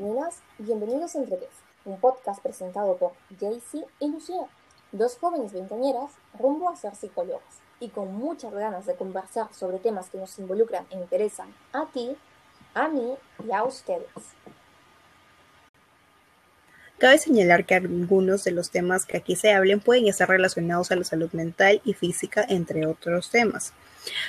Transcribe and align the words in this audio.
Buenas, 0.00 0.36
bienvenidos 0.56 1.14
a 1.14 1.18
Entretes, 1.18 1.50
un 1.84 2.00
podcast 2.00 2.42
presentado 2.42 2.96
por 2.96 3.12
Jaycee 3.38 3.84
y 3.98 4.08
Lucía, 4.08 4.46
dos 4.92 5.18
jóvenes 5.18 5.52
veinteañeras 5.52 6.12
rumbo 6.38 6.70
a 6.70 6.76
ser 6.76 6.94
psicólogas 6.94 7.42
y 7.80 7.90
con 7.90 8.14
muchas 8.14 8.54
ganas 8.54 8.86
de 8.86 8.94
conversar 8.94 9.52
sobre 9.52 9.78
temas 9.78 10.08
que 10.08 10.16
nos 10.16 10.38
involucran 10.38 10.86
e 10.88 10.96
interesan 10.96 11.54
a 11.74 11.84
ti, 11.84 12.16
a 12.72 12.88
mí 12.88 13.14
y 13.46 13.52
a 13.52 13.62
ustedes. 13.62 14.08
Cabe 16.96 17.18
señalar 17.18 17.66
que 17.66 17.74
algunos 17.74 18.42
de 18.44 18.52
los 18.52 18.70
temas 18.70 19.04
que 19.04 19.18
aquí 19.18 19.36
se 19.36 19.52
hablen 19.52 19.80
pueden 19.80 20.06
estar 20.08 20.30
relacionados 20.30 20.90
a 20.92 20.96
la 20.96 21.04
salud 21.04 21.30
mental 21.32 21.82
y 21.84 21.92
física, 21.92 22.42
entre 22.48 22.86
otros 22.86 23.28
temas 23.28 23.74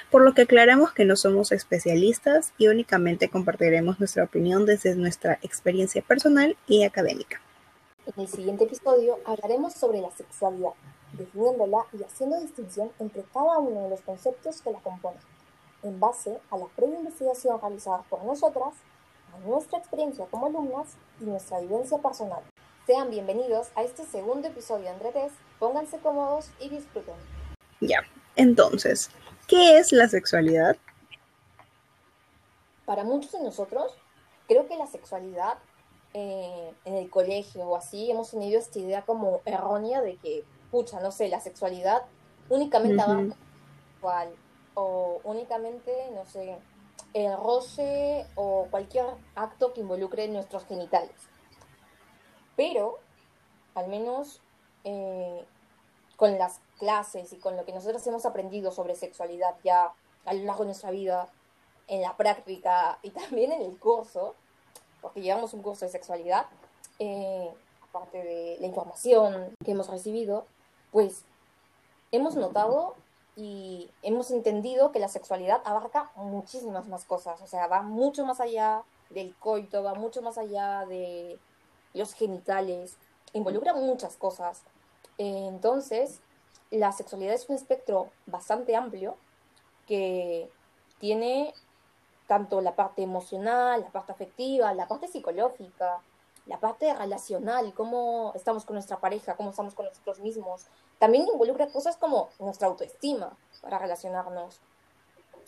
por 0.09 0.23
lo 0.23 0.33
que 0.33 0.43
aclaramos 0.43 0.91
que 0.93 1.05
no 1.05 1.15
somos 1.15 1.51
especialistas 1.51 2.53
y 2.57 2.67
únicamente 2.67 3.29
compartiremos 3.29 3.99
nuestra 3.99 4.23
opinión 4.23 4.65
desde 4.65 4.95
nuestra 4.95 5.39
experiencia 5.41 6.01
personal 6.01 6.57
y 6.67 6.83
académica. 6.83 7.41
En 8.05 8.23
el 8.23 8.27
siguiente 8.27 8.63
episodio 8.63 9.19
hablaremos 9.25 9.73
sobre 9.73 10.01
la 10.01 10.11
sexualidad, 10.11 10.71
definiéndola 11.13 11.85
y 11.97 12.03
haciendo 12.03 12.39
distinción 12.39 12.91
entre 12.99 13.23
cada 13.33 13.59
uno 13.59 13.83
de 13.83 13.89
los 13.89 14.01
conceptos 14.01 14.61
que 14.61 14.71
la 14.71 14.79
componen, 14.79 15.19
en 15.83 15.99
base 15.99 16.39
a 16.49 16.57
la 16.57 16.65
previa 16.75 16.99
investigación 16.99 17.59
realizada 17.61 18.03
por 18.09 18.23
nosotras, 18.23 18.73
a 19.33 19.47
nuestra 19.47 19.79
experiencia 19.79 20.25
como 20.29 20.47
alumnas 20.47 20.87
y 21.19 21.25
nuestra 21.25 21.59
vivencia 21.59 21.97
personal. 21.99 22.41
Sean 22.87 23.09
bienvenidos 23.11 23.67
a 23.75 23.83
este 23.83 24.03
segundo 24.05 24.47
episodio 24.47 24.85
de 24.85 25.07
Entre 25.07 25.29
pónganse 25.59 25.99
cómodos 25.99 26.49
y 26.59 26.69
disfruten. 26.69 27.13
Ya, 27.79 28.01
entonces, 28.35 29.09
¿Qué 29.51 29.79
es 29.79 29.91
la 29.91 30.07
sexualidad? 30.07 30.77
Para 32.85 33.03
muchos 33.03 33.33
de 33.33 33.41
nosotros, 33.41 33.93
creo 34.47 34.65
que 34.65 34.77
la 34.77 34.87
sexualidad 34.87 35.57
eh, 36.13 36.73
en 36.85 36.95
el 36.95 37.09
colegio 37.09 37.65
o 37.65 37.75
así 37.75 38.09
hemos 38.09 38.31
tenido 38.31 38.57
esta 38.57 38.79
idea 38.79 39.01
como 39.01 39.41
errónea 39.43 39.99
de 39.99 40.15
que, 40.15 40.45
pucha, 40.71 41.01
no 41.01 41.11
sé, 41.11 41.27
la 41.27 41.41
sexualidad 41.41 42.03
únicamente 42.47 43.03
uh 43.03 43.33
o 44.73 45.19
únicamente, 45.25 45.91
no 46.15 46.25
sé, 46.25 46.57
el 47.13 47.35
roce 47.35 48.25
o 48.35 48.67
cualquier 48.71 49.05
acto 49.35 49.73
que 49.73 49.81
involucre 49.81 50.29
nuestros 50.29 50.65
genitales. 50.65 51.11
Pero, 52.55 52.99
al 53.75 53.89
menos 53.89 54.41
eh, 54.85 55.45
con 56.21 56.37
las 56.37 56.61
clases 56.77 57.33
y 57.33 57.37
con 57.37 57.57
lo 57.57 57.65
que 57.65 57.73
nosotros 57.73 58.05
hemos 58.05 58.27
aprendido 58.27 58.71
sobre 58.71 58.93
sexualidad 58.93 59.55
ya 59.63 59.91
a 60.25 60.33
lo 60.35 60.43
largo 60.43 60.61
de 60.61 60.67
nuestra 60.67 60.91
vida, 60.91 61.27
en 61.87 62.03
la 62.03 62.15
práctica 62.15 62.99
y 63.01 63.09
también 63.09 63.51
en 63.51 63.63
el 63.63 63.75
curso, 63.79 64.35
porque 65.01 65.21
llevamos 65.21 65.55
un 65.55 65.63
curso 65.63 65.83
de 65.83 65.89
sexualidad, 65.89 66.45
eh, 66.99 67.51
aparte 67.89 68.23
de 68.23 68.57
la 68.59 68.67
información 68.67 69.55
que 69.65 69.71
hemos 69.71 69.89
recibido, 69.89 70.45
pues 70.91 71.23
hemos 72.11 72.35
notado 72.35 72.93
y 73.35 73.89
hemos 74.03 74.29
entendido 74.29 74.91
que 74.91 74.99
la 74.99 75.07
sexualidad 75.07 75.63
abarca 75.65 76.11
muchísimas 76.15 76.87
más 76.87 77.03
cosas, 77.03 77.41
o 77.41 77.47
sea, 77.47 77.65
va 77.65 77.81
mucho 77.81 78.27
más 78.27 78.39
allá 78.39 78.83
del 79.09 79.35
coito, 79.37 79.81
va 79.81 79.95
mucho 79.95 80.21
más 80.21 80.37
allá 80.37 80.85
de 80.85 81.39
los 81.95 82.13
genitales, 82.13 82.97
involucra 83.33 83.73
muchas 83.73 84.17
cosas. 84.17 84.61
Entonces, 85.21 86.21
la 86.71 86.91
sexualidad 86.91 87.33
es 87.33 87.47
un 87.49 87.55
espectro 87.55 88.09
bastante 88.25 88.75
amplio 88.75 89.17
que 89.87 90.49
tiene 90.99 91.53
tanto 92.27 92.61
la 92.61 92.75
parte 92.75 93.03
emocional, 93.03 93.81
la 93.81 93.91
parte 93.91 94.13
afectiva, 94.13 94.73
la 94.73 94.87
parte 94.87 95.07
psicológica, 95.07 96.01
la 96.45 96.59
parte 96.59 96.93
relacional, 96.93 97.73
cómo 97.73 98.31
estamos 98.35 98.65
con 98.65 98.75
nuestra 98.75 98.99
pareja, 98.99 99.35
cómo 99.35 99.51
estamos 99.51 99.75
con 99.75 99.85
nosotros 99.85 100.19
mismos. 100.19 100.65
También 100.97 101.27
involucra 101.31 101.67
cosas 101.67 101.97
como 101.97 102.29
nuestra 102.39 102.67
autoestima 102.67 103.37
para 103.61 103.77
relacionarnos. 103.79 104.59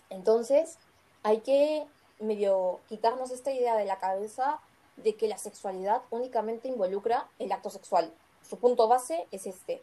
Entonces, 0.10 0.78
hay 1.24 1.40
que 1.40 1.88
medio 2.20 2.82
quitarnos 2.90 3.32
esta 3.32 3.52
idea 3.52 3.76
de 3.76 3.86
la 3.86 3.98
cabeza 3.98 4.60
de 4.98 5.16
que 5.16 5.28
la 5.28 5.38
sexualidad 5.38 6.04
únicamente 6.12 6.68
involucra 6.68 7.30
el 7.40 7.52
acto 7.52 7.70
sexual. 7.70 8.14
Su 8.48 8.58
punto 8.58 8.88
base 8.88 9.28
es 9.32 9.48
este, 9.48 9.82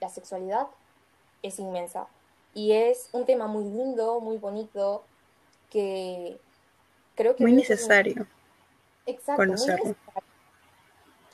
la 0.00 0.08
sexualidad 0.08 0.68
es 1.42 1.58
inmensa. 1.58 2.08
Y 2.54 2.72
es 2.72 3.10
un 3.12 3.24
tema 3.24 3.46
muy 3.46 3.64
lindo, 3.64 4.20
muy 4.20 4.38
bonito, 4.38 5.04
que 5.70 6.40
creo 7.14 7.36
que... 7.36 7.44
Muy 7.44 7.52
necesario. 7.52 8.26
Exacto. 9.06 9.56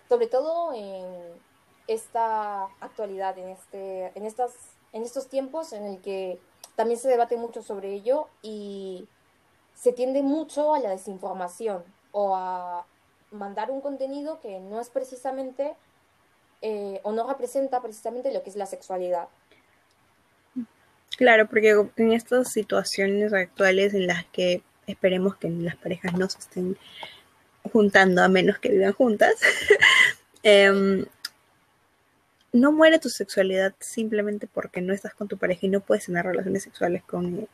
Sobre 0.08 0.26
todo 0.26 0.74
en 0.74 1.40
esta 1.86 2.64
actualidad, 2.80 3.38
en, 3.38 3.48
este, 3.48 4.12
en, 4.14 4.26
estas, 4.26 4.52
en 4.92 5.02
estos 5.02 5.28
tiempos 5.28 5.72
en 5.72 5.84
el 5.84 6.00
que 6.00 6.40
también 6.76 6.98
se 6.98 7.08
debate 7.08 7.36
mucho 7.36 7.62
sobre 7.62 7.92
ello 7.92 8.28
y 8.42 9.08
se 9.74 9.92
tiende 9.92 10.22
mucho 10.22 10.74
a 10.74 10.78
la 10.78 10.90
desinformación 10.90 11.84
o 12.12 12.36
a 12.36 12.86
mandar 13.30 13.70
un 13.70 13.80
contenido 13.80 14.40
que 14.40 14.60
no 14.60 14.80
es 14.80 14.88
precisamente 14.88 15.74
eh, 16.62 17.00
o 17.02 17.12
no 17.12 17.28
representa 17.28 17.80
precisamente 17.80 18.32
lo 18.32 18.42
que 18.42 18.50
es 18.50 18.56
la 18.56 18.66
sexualidad. 18.66 19.28
Claro, 21.16 21.46
porque 21.48 21.86
en 21.96 22.12
estas 22.12 22.52
situaciones 22.52 23.32
actuales 23.32 23.94
en 23.94 24.06
las 24.06 24.24
que 24.26 24.62
esperemos 24.86 25.36
que 25.36 25.48
las 25.48 25.76
parejas 25.76 26.14
no 26.14 26.28
se 26.28 26.38
estén 26.38 26.76
juntando 27.72 28.22
a 28.22 28.28
menos 28.28 28.58
que 28.58 28.70
vivan 28.70 28.92
juntas, 28.92 29.34
em, 30.42 31.06
no 32.52 32.72
muere 32.72 32.98
tu 32.98 33.08
sexualidad 33.08 33.74
simplemente 33.80 34.46
porque 34.46 34.80
no 34.80 34.92
estás 34.92 35.14
con 35.14 35.28
tu 35.28 35.38
pareja 35.38 35.66
y 35.66 35.68
no 35.68 35.80
puedes 35.80 36.06
tener 36.06 36.24
relaciones 36.24 36.62
sexuales 36.62 37.02
con 37.02 37.48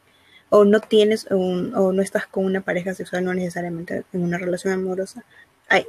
o 0.51 0.65
no 0.65 0.81
tienes 0.81 1.27
un, 1.31 1.75
o 1.75 1.93
no 1.93 2.03
estás 2.03 2.27
con 2.27 2.45
una 2.45 2.61
pareja 2.61 2.93
sexual, 2.93 3.25
no 3.25 3.33
necesariamente 3.33 4.05
en 4.13 4.23
una 4.25 4.37
relación 4.37 4.75
amorosa, 4.75 5.25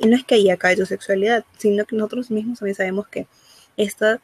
no 0.05 0.15
es 0.15 0.23
que 0.23 0.35
ahí 0.35 0.49
acabe 0.49 0.75
tu 0.75 0.85
sexualidad, 0.85 1.45
sino 1.57 1.85
que 1.85 1.95
nosotros 1.95 2.31
mismos 2.31 2.59
también 2.59 2.75
sabemos 2.75 3.07
que 3.07 3.27
esta 3.77 4.21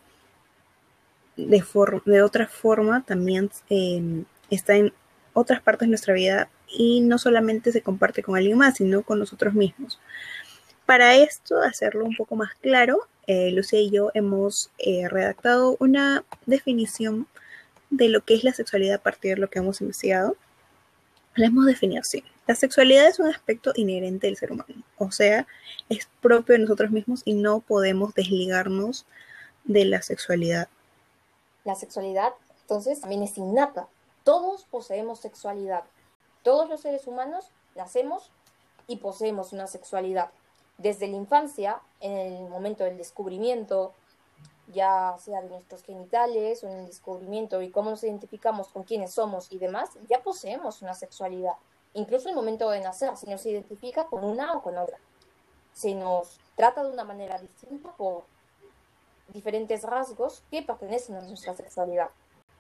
de, 1.38 1.64
de 2.06 2.22
otra 2.22 2.48
forma 2.48 3.04
también 3.06 3.50
em, 3.70 4.26
está 4.50 4.76
en 4.76 4.94
otras 5.34 5.62
partes 5.62 5.88
de 5.88 5.90
nuestra 5.90 6.14
vida 6.14 6.50
y 6.68 7.02
no 7.02 7.18
solamente 7.18 7.72
se 7.72 7.82
comparte 7.82 8.24
con 8.24 8.36
alguien 8.36 8.58
más, 8.58 8.78
sino 8.78 9.04
con 9.04 9.20
nosotros 9.20 9.54
mismos. 9.54 10.00
Para 10.86 11.16
esto, 11.16 11.62
hacerlo 11.62 12.06
un 12.06 12.16
poco 12.16 12.36
más 12.36 12.54
claro, 12.62 13.00
eh, 13.28 13.52
Lucía 13.52 13.80
y 13.80 13.92
yo 13.92 14.10
hemos 14.14 14.72
eh, 14.80 15.08
redactado 15.10 15.76
una 15.80 16.24
definición 16.46 17.28
de 17.90 18.10
lo 18.10 18.22
que 18.22 18.36
es 18.36 18.44
la 18.44 18.54
sexualidad 18.54 18.96
a 18.96 19.04
partir 19.04 19.36
de 19.36 19.42
lo 19.42 19.50
que 19.50 19.60
hemos 19.60 19.82
investigado. 19.82 20.36
La 21.36 21.48
hemos 21.48 21.66
definido 21.66 22.02
así. 22.02 22.24
La 22.48 22.56
sexualidad 22.56 23.08
es 23.08 23.20
un 23.20 23.28
aspecto 23.28 23.74
inherente 23.76 24.28
del 24.28 24.38
ser 24.38 24.54
humano, 24.54 24.82
o 24.98 25.12
sea, 25.12 25.46
es 25.90 26.08
propio 26.22 26.54
de 26.54 26.60
nosotros 26.60 26.92
mismos 26.92 27.22
y 27.26 27.34
no 27.34 27.60
podemos 27.60 28.14
desligarnos 28.14 29.06
de 29.66 29.84
la 29.84 30.02
sexualidad. 30.02 30.70
La 31.66 31.76
sexualidad, 31.76 32.34
entonces, 32.62 33.02
también 33.02 33.22
es 33.22 33.38
innata. 33.38 33.90
Todos 34.24 34.64
poseemos 34.64 35.20
sexualidad. 35.20 35.84
Todos 36.42 36.70
los 36.70 36.80
seres 36.80 37.06
humanos 37.06 37.52
nacemos 37.76 38.32
y 38.88 38.96
poseemos 38.96 39.52
una 39.52 39.68
sexualidad. 39.68 40.30
Desde 40.78 41.08
la 41.08 41.18
infancia, 41.18 41.82
en 42.00 42.14
el 42.14 42.50
momento 42.50 42.86
del 42.86 42.98
descubrimiento, 42.98 43.94
ya 44.74 45.18
sea 45.20 45.42
de 45.42 45.50
nuestros 45.50 45.84
genitales 45.84 46.64
o 46.64 46.70
en 46.70 46.78
el 46.78 46.86
descubrimiento 46.86 47.62
y 47.62 47.72
cómo 47.72 47.90
nos 47.90 48.04
identificamos 48.04 48.70
con 48.70 48.84
quiénes 48.84 49.12
somos 49.12 49.52
y 49.52 49.58
demás, 49.58 49.90
ya 50.10 50.24
poseemos 50.24 50.82
una 50.82 50.94
sexualidad 50.94 51.56
incluso 51.98 52.30
el 52.30 52.36
momento 52.36 52.70
de 52.70 52.80
nacer, 52.80 53.16
se 53.18 53.30
nos 53.30 53.46
identifica 53.46 54.06
con 54.06 54.24
una 54.24 54.54
o 54.54 54.62
con 54.62 54.78
otra. 54.78 54.98
Se 55.74 55.94
nos 55.94 56.40
trata 56.56 56.84
de 56.84 56.92
una 56.92 57.04
manera 57.04 57.38
distinta 57.40 57.92
por 57.98 58.24
diferentes 59.34 59.84
rasgos 59.84 60.44
que 60.50 60.62
pertenecen 60.62 61.16
a 61.18 61.22
nuestra 61.22 61.54
sexualidad. 61.54 62.10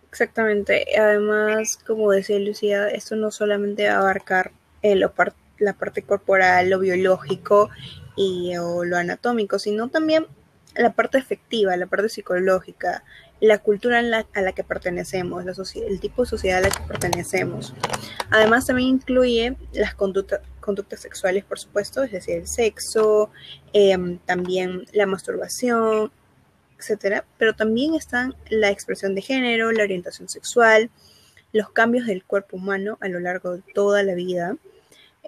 Exactamente. 0.09 0.85
Además, 0.99 1.77
como 1.85 2.11
decía 2.11 2.39
Lucía, 2.39 2.89
esto 2.89 3.15
no 3.15 3.31
solamente 3.31 3.87
va 3.87 3.95
a 3.95 3.99
abarcar 3.99 4.51
la 4.81 5.73
parte 5.73 6.01
corporal, 6.03 6.69
lo 6.69 6.79
biológico 6.79 7.69
y 8.15 8.55
o 8.57 8.83
lo 8.83 8.97
anatómico, 8.97 9.59
sino 9.59 9.89
también 9.89 10.27
la 10.75 10.93
parte 10.93 11.17
efectiva, 11.17 11.75
la 11.77 11.87
parte 11.87 12.09
psicológica, 12.09 13.03
la 13.39 13.59
cultura 13.59 13.99
a 13.99 14.41
la 14.41 14.51
que 14.53 14.63
pertenecemos, 14.63 15.45
el 15.75 15.99
tipo 15.99 16.23
de 16.23 16.29
sociedad 16.29 16.59
a 16.59 16.69
la 16.69 16.69
que 16.69 16.83
pertenecemos. 16.87 17.73
Además, 18.29 18.65
también 18.65 18.89
incluye 18.89 19.55
las 19.73 19.93
conductas 19.93 20.41
sexuales, 20.99 21.43
por 21.45 21.59
supuesto, 21.59 22.03
es 22.03 22.11
decir, 22.11 22.37
el 22.37 22.47
sexo, 22.47 23.29
em, 23.73 24.17
también 24.19 24.85
la 24.91 25.05
masturbación, 25.05 26.11
etcétera, 26.79 27.25
pero 27.37 27.55
también 27.55 27.95
están 27.95 28.35
la 28.49 28.69
expresión 28.69 29.15
de 29.15 29.21
género, 29.21 29.71
la 29.71 29.83
orientación 29.83 30.29
sexual, 30.29 30.89
los 31.51 31.69
cambios 31.69 32.05
del 32.05 32.23
cuerpo 32.23 32.57
humano 32.57 32.97
a 33.01 33.07
lo 33.07 33.19
largo 33.19 33.53
de 33.53 33.63
toda 33.73 34.03
la 34.03 34.13
vida, 34.13 34.55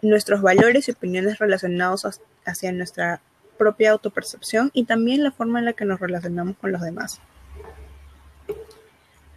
nuestros 0.02 0.42
valores 0.42 0.88
y 0.88 0.92
opiniones 0.92 1.40
relacionados 1.40 2.22
hacia 2.46 2.72
nuestra 2.72 3.22
propia 3.58 3.92
autopercepción 3.92 4.72
y 4.74 4.86
también 4.86 5.24
la 5.24 5.32
forma 5.32 5.60
en 5.60 5.66
la 5.66 5.74
que 5.74 5.86
nos 5.86 6.00
relacionamos 6.00 6.56
con 6.58 6.72
los 6.72 6.82
demás. 6.82 7.20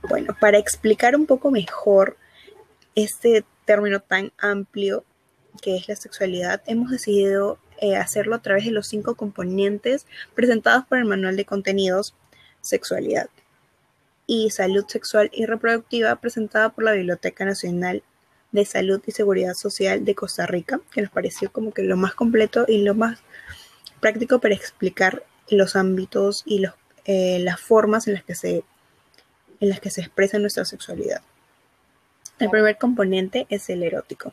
Bueno, 0.08 0.36
para 0.40 0.58
explicar 0.58 1.14
un 1.16 1.26
poco 1.26 1.50
mejor 1.50 2.16
este 2.94 3.44
término 3.64 4.00
tan 4.00 4.32
amplio 4.38 5.04
que 5.60 5.76
es 5.76 5.88
la 5.88 5.96
sexualidad, 5.96 6.62
hemos 6.66 6.90
decidido 6.90 7.58
eh, 7.80 7.96
hacerlo 7.96 8.34
a 8.34 8.42
través 8.42 8.64
de 8.64 8.70
los 8.70 8.88
cinco 8.88 9.14
componentes 9.14 10.06
presentados 10.34 10.84
por 10.86 10.98
el 10.98 11.04
Manual 11.04 11.36
de 11.36 11.44
Contenidos 11.44 12.14
Sexualidad 12.60 13.28
y 14.26 14.50
Salud 14.50 14.84
Sexual 14.88 15.30
y 15.32 15.46
Reproductiva 15.46 16.16
presentada 16.16 16.70
por 16.70 16.84
la 16.84 16.92
Biblioteca 16.92 17.44
Nacional 17.44 18.02
de 18.52 18.64
Salud 18.64 19.02
y 19.06 19.12
Seguridad 19.12 19.54
Social 19.54 20.04
de 20.04 20.14
Costa 20.14 20.46
Rica, 20.46 20.80
que 20.92 21.02
nos 21.02 21.10
pareció 21.10 21.50
como 21.50 21.72
que 21.72 21.82
lo 21.82 21.96
más 21.96 22.14
completo 22.14 22.64
y 22.68 22.82
lo 22.82 22.94
más 22.94 23.20
práctico 24.00 24.40
para 24.40 24.54
explicar 24.54 25.24
los 25.48 25.76
ámbitos 25.76 26.42
y 26.46 26.64
eh, 27.04 27.38
las 27.40 27.60
formas 27.60 28.06
en 28.06 28.14
las, 28.14 28.24
que 28.24 28.34
se, 28.34 28.64
en 29.62 29.68
las 29.68 29.78
que 29.78 29.90
se 29.90 30.00
expresa 30.00 30.40
nuestra 30.40 30.64
sexualidad. 30.64 31.22
El 32.40 32.50
primer 32.50 32.76
componente 32.78 33.46
es 33.48 33.70
el 33.70 33.84
erótico. 33.84 34.32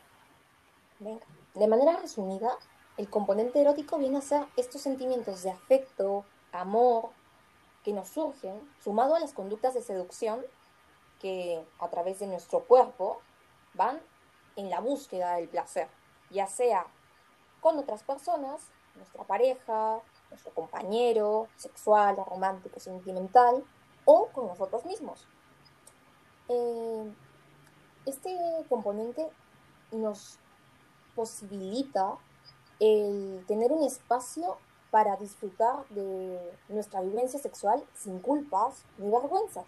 De 1.53 1.67
manera 1.67 1.97
resumida, 1.97 2.57
el 2.97 3.07
componente 3.11 3.61
erótico 3.61 3.99
viene 3.99 4.17
a 4.17 4.21
ser 4.21 4.45
estos 4.57 4.81
sentimientos 4.81 5.43
de 5.43 5.51
afecto, 5.51 6.25
amor, 6.51 7.09
que 7.83 7.93
nos 7.93 8.09
surgen, 8.09 8.59
sumado 8.83 9.13
a 9.13 9.19
las 9.19 9.33
conductas 9.33 9.75
de 9.75 9.83
seducción 9.83 10.43
que 11.21 11.63
a 11.77 11.89
través 11.89 12.17
de 12.17 12.25
nuestro 12.25 12.61
cuerpo 12.61 13.21
van 13.75 13.99
en 14.55 14.71
la 14.71 14.79
búsqueda 14.79 15.35
del 15.35 15.47
placer, 15.47 15.89
ya 16.31 16.47
sea 16.47 16.87
con 17.61 17.77
otras 17.77 18.01
personas, 18.01 18.61
nuestra 18.95 19.23
pareja, 19.25 19.99
nuestro 20.31 20.51
compañero 20.55 21.47
sexual, 21.55 22.17
romántico, 22.17 22.79
sentimental, 22.79 23.63
o 24.11 24.27
con 24.29 24.47
nosotros 24.47 24.83
mismos. 24.85 25.27
Eh, 26.47 27.13
este 28.07 28.35
componente 28.67 29.27
nos 29.91 30.39
posibilita 31.15 32.17
el 32.79 33.43
tener 33.47 33.71
un 33.71 33.85
espacio 33.85 34.57
para 34.89 35.15
disfrutar 35.17 35.87
de 35.89 36.39
nuestra 36.69 37.01
vivencia 37.01 37.39
sexual 37.39 37.83
sin 37.93 38.17
culpas 38.19 38.83
ni 38.97 39.11
vergüenzas. 39.11 39.65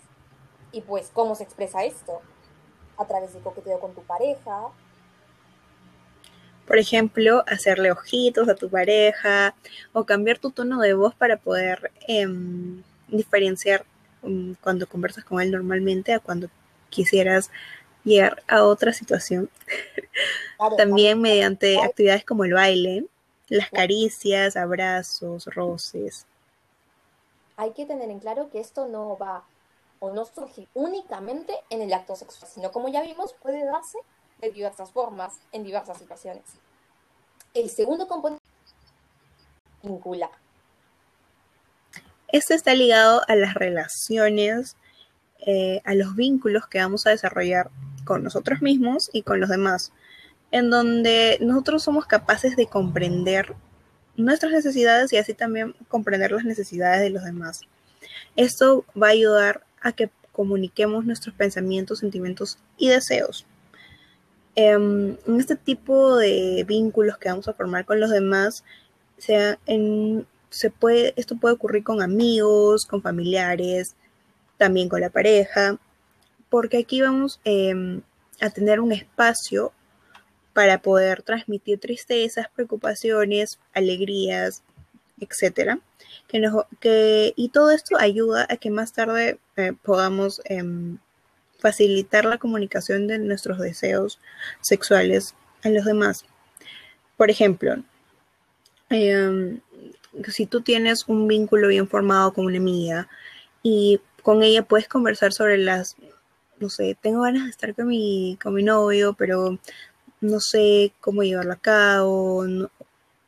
Y 0.71 0.81
pues, 0.81 1.11
¿cómo 1.13 1.35
se 1.35 1.43
expresa 1.43 1.83
esto? 1.83 2.21
A 2.97 3.05
través 3.05 3.35
de 3.35 3.41
coqueteo 3.41 3.79
con 3.79 3.93
tu 3.93 4.01
pareja. 4.01 4.69
Por 6.65 6.79
ejemplo, 6.79 7.43
hacerle 7.45 7.91
ojitos 7.91 8.49
a 8.49 8.55
tu 8.55 8.71
pareja 8.71 9.53
o 9.93 10.03
cambiar 10.03 10.39
tu 10.39 10.49
tono 10.49 10.79
de 10.79 10.95
voz 10.95 11.13
para 11.13 11.37
poder 11.37 11.91
em, 12.07 12.81
diferenciar 13.07 13.85
cuando 14.61 14.87
conversas 14.87 15.23
con 15.23 15.41
él 15.41 15.51
normalmente 15.51 16.13
a 16.13 16.19
cuando 16.19 16.49
quisieras 16.89 17.49
llegar 18.03 18.43
a 18.47 18.63
otra 18.63 18.93
situación. 18.93 19.49
También 20.77 21.21
mediante 21.21 21.81
actividades 21.81 22.25
como 22.25 22.43
el 22.43 22.53
baile, 22.53 23.05
las 23.47 23.69
caricias, 23.69 24.55
abrazos, 24.55 25.45
roces. 25.45 26.25
Hay 27.57 27.71
que 27.71 27.85
tener 27.85 28.09
en 28.09 28.19
claro 28.19 28.49
que 28.49 28.59
esto 28.59 28.87
no 28.87 29.17
va 29.17 29.43
o 29.99 30.11
no 30.11 30.25
surge 30.25 30.67
únicamente 30.73 31.53
en 31.69 31.81
el 31.81 31.93
acto 31.93 32.15
sexual, 32.15 32.49
sino 32.51 32.71
como 32.71 32.89
ya 32.89 33.03
vimos, 33.03 33.33
puede 33.41 33.63
darse 33.65 33.99
de 34.39 34.51
diversas 34.51 34.91
formas, 34.91 35.39
en 35.51 35.63
diversas 35.63 35.99
situaciones. 35.99 36.43
El 37.53 37.69
segundo 37.69 38.07
componente 38.07 38.43
vincular. 39.83 40.31
Este 42.31 42.53
está 42.53 42.73
ligado 42.73 43.21
a 43.27 43.35
las 43.35 43.53
relaciones, 43.53 44.77
eh, 45.45 45.81
a 45.85 45.95
los 45.95 46.15
vínculos 46.15 46.67
que 46.67 46.79
vamos 46.79 47.05
a 47.05 47.11
desarrollar 47.11 47.69
con 48.05 48.23
nosotros 48.23 48.61
mismos 48.61 49.09
y 49.13 49.23
con 49.23 49.39
los 49.39 49.49
demás 49.49 49.91
en 50.51 50.69
donde 50.69 51.37
nosotros 51.41 51.83
somos 51.83 52.05
capaces 52.05 52.55
de 52.55 52.67
comprender 52.67 53.55
nuestras 54.17 54.51
necesidades 54.51 55.11
y 55.13 55.17
así 55.17 55.33
también 55.33 55.73
comprender 55.87 56.31
las 56.31 56.43
necesidades 56.43 57.01
de 57.01 57.09
los 57.09 57.23
demás. 57.23 57.61
Esto 58.35 58.85
va 59.01 59.07
a 59.07 59.11
ayudar 59.11 59.63
a 59.81 59.93
que 59.93 60.09
comuniquemos 60.33 61.05
nuestros 61.05 61.33
pensamientos, 61.35 61.99
sentimientos 61.99 62.59
y 62.77 62.89
deseos. 62.89 63.45
Em, 64.55 65.17
en 65.25 65.39
este 65.39 65.55
tipo 65.55 66.17
de 66.17 66.65
vínculos 66.67 67.17
que 67.17 67.29
vamos 67.29 67.47
a 67.47 67.53
formar 67.53 67.85
con 67.85 67.99
los 68.01 68.09
demás, 68.11 68.65
sea 69.17 69.57
en, 69.65 70.27
se 70.51 70.69
puede, 70.69 71.13
esto 71.15 71.37
puede 71.37 71.55
ocurrir 71.55 71.83
con 71.83 72.03
amigos, 72.03 72.85
con 72.85 73.01
familiares, 73.01 73.95
también 74.57 74.89
con 74.89 75.01
la 75.01 75.09
pareja, 75.09 75.79
porque 76.49 76.77
aquí 76.77 77.01
vamos 77.01 77.39
em, 77.45 78.01
a 78.39 78.51
tener 78.51 78.79
un 78.79 78.91
espacio 78.91 79.71
para 80.53 80.81
poder 80.81 81.23
transmitir 81.23 81.79
tristezas, 81.79 82.47
preocupaciones, 82.53 83.59
alegrías, 83.73 84.61
etcétera. 85.19 85.79
Que 86.27 87.33
y 87.35 87.49
todo 87.49 87.71
esto 87.71 87.97
ayuda 87.97 88.45
a 88.49 88.57
que 88.57 88.69
más 88.69 88.93
tarde 88.93 89.39
eh, 89.55 89.73
podamos 89.81 90.41
em, 90.45 90.97
facilitar 91.59 92.25
la 92.25 92.37
comunicación 92.37 93.07
de 93.07 93.19
nuestros 93.19 93.59
deseos 93.59 94.19
sexuales 94.61 95.35
a 95.63 95.69
los 95.69 95.85
demás. 95.85 96.25
Por 97.17 97.29
ejemplo, 97.29 97.83
em, 98.89 99.61
si 100.27 100.45
tú 100.45 100.61
tienes 100.61 101.07
un 101.07 101.27
vínculo 101.27 101.67
bien 101.67 101.87
formado 101.87 102.33
con 102.33 102.45
una 102.45 102.57
amiga 102.57 103.07
y 103.63 104.01
con 104.23 104.43
ella 104.43 104.63
puedes 104.63 104.87
conversar 104.87 105.33
sobre 105.33 105.57
las, 105.57 105.95
no 106.59 106.69
sé, 106.69 106.97
tengo 107.01 107.21
ganas 107.21 107.45
de 107.45 107.49
estar 107.51 107.75
con 107.75 107.87
mi, 107.87 108.37
con 108.41 108.53
mi 108.53 108.63
novio, 108.63 109.13
pero 109.13 109.57
no 110.21 110.39
sé 110.39 110.93
cómo 110.99 111.23
llevarlo 111.23 111.53
a 111.53 111.57
cabo, 111.57 112.45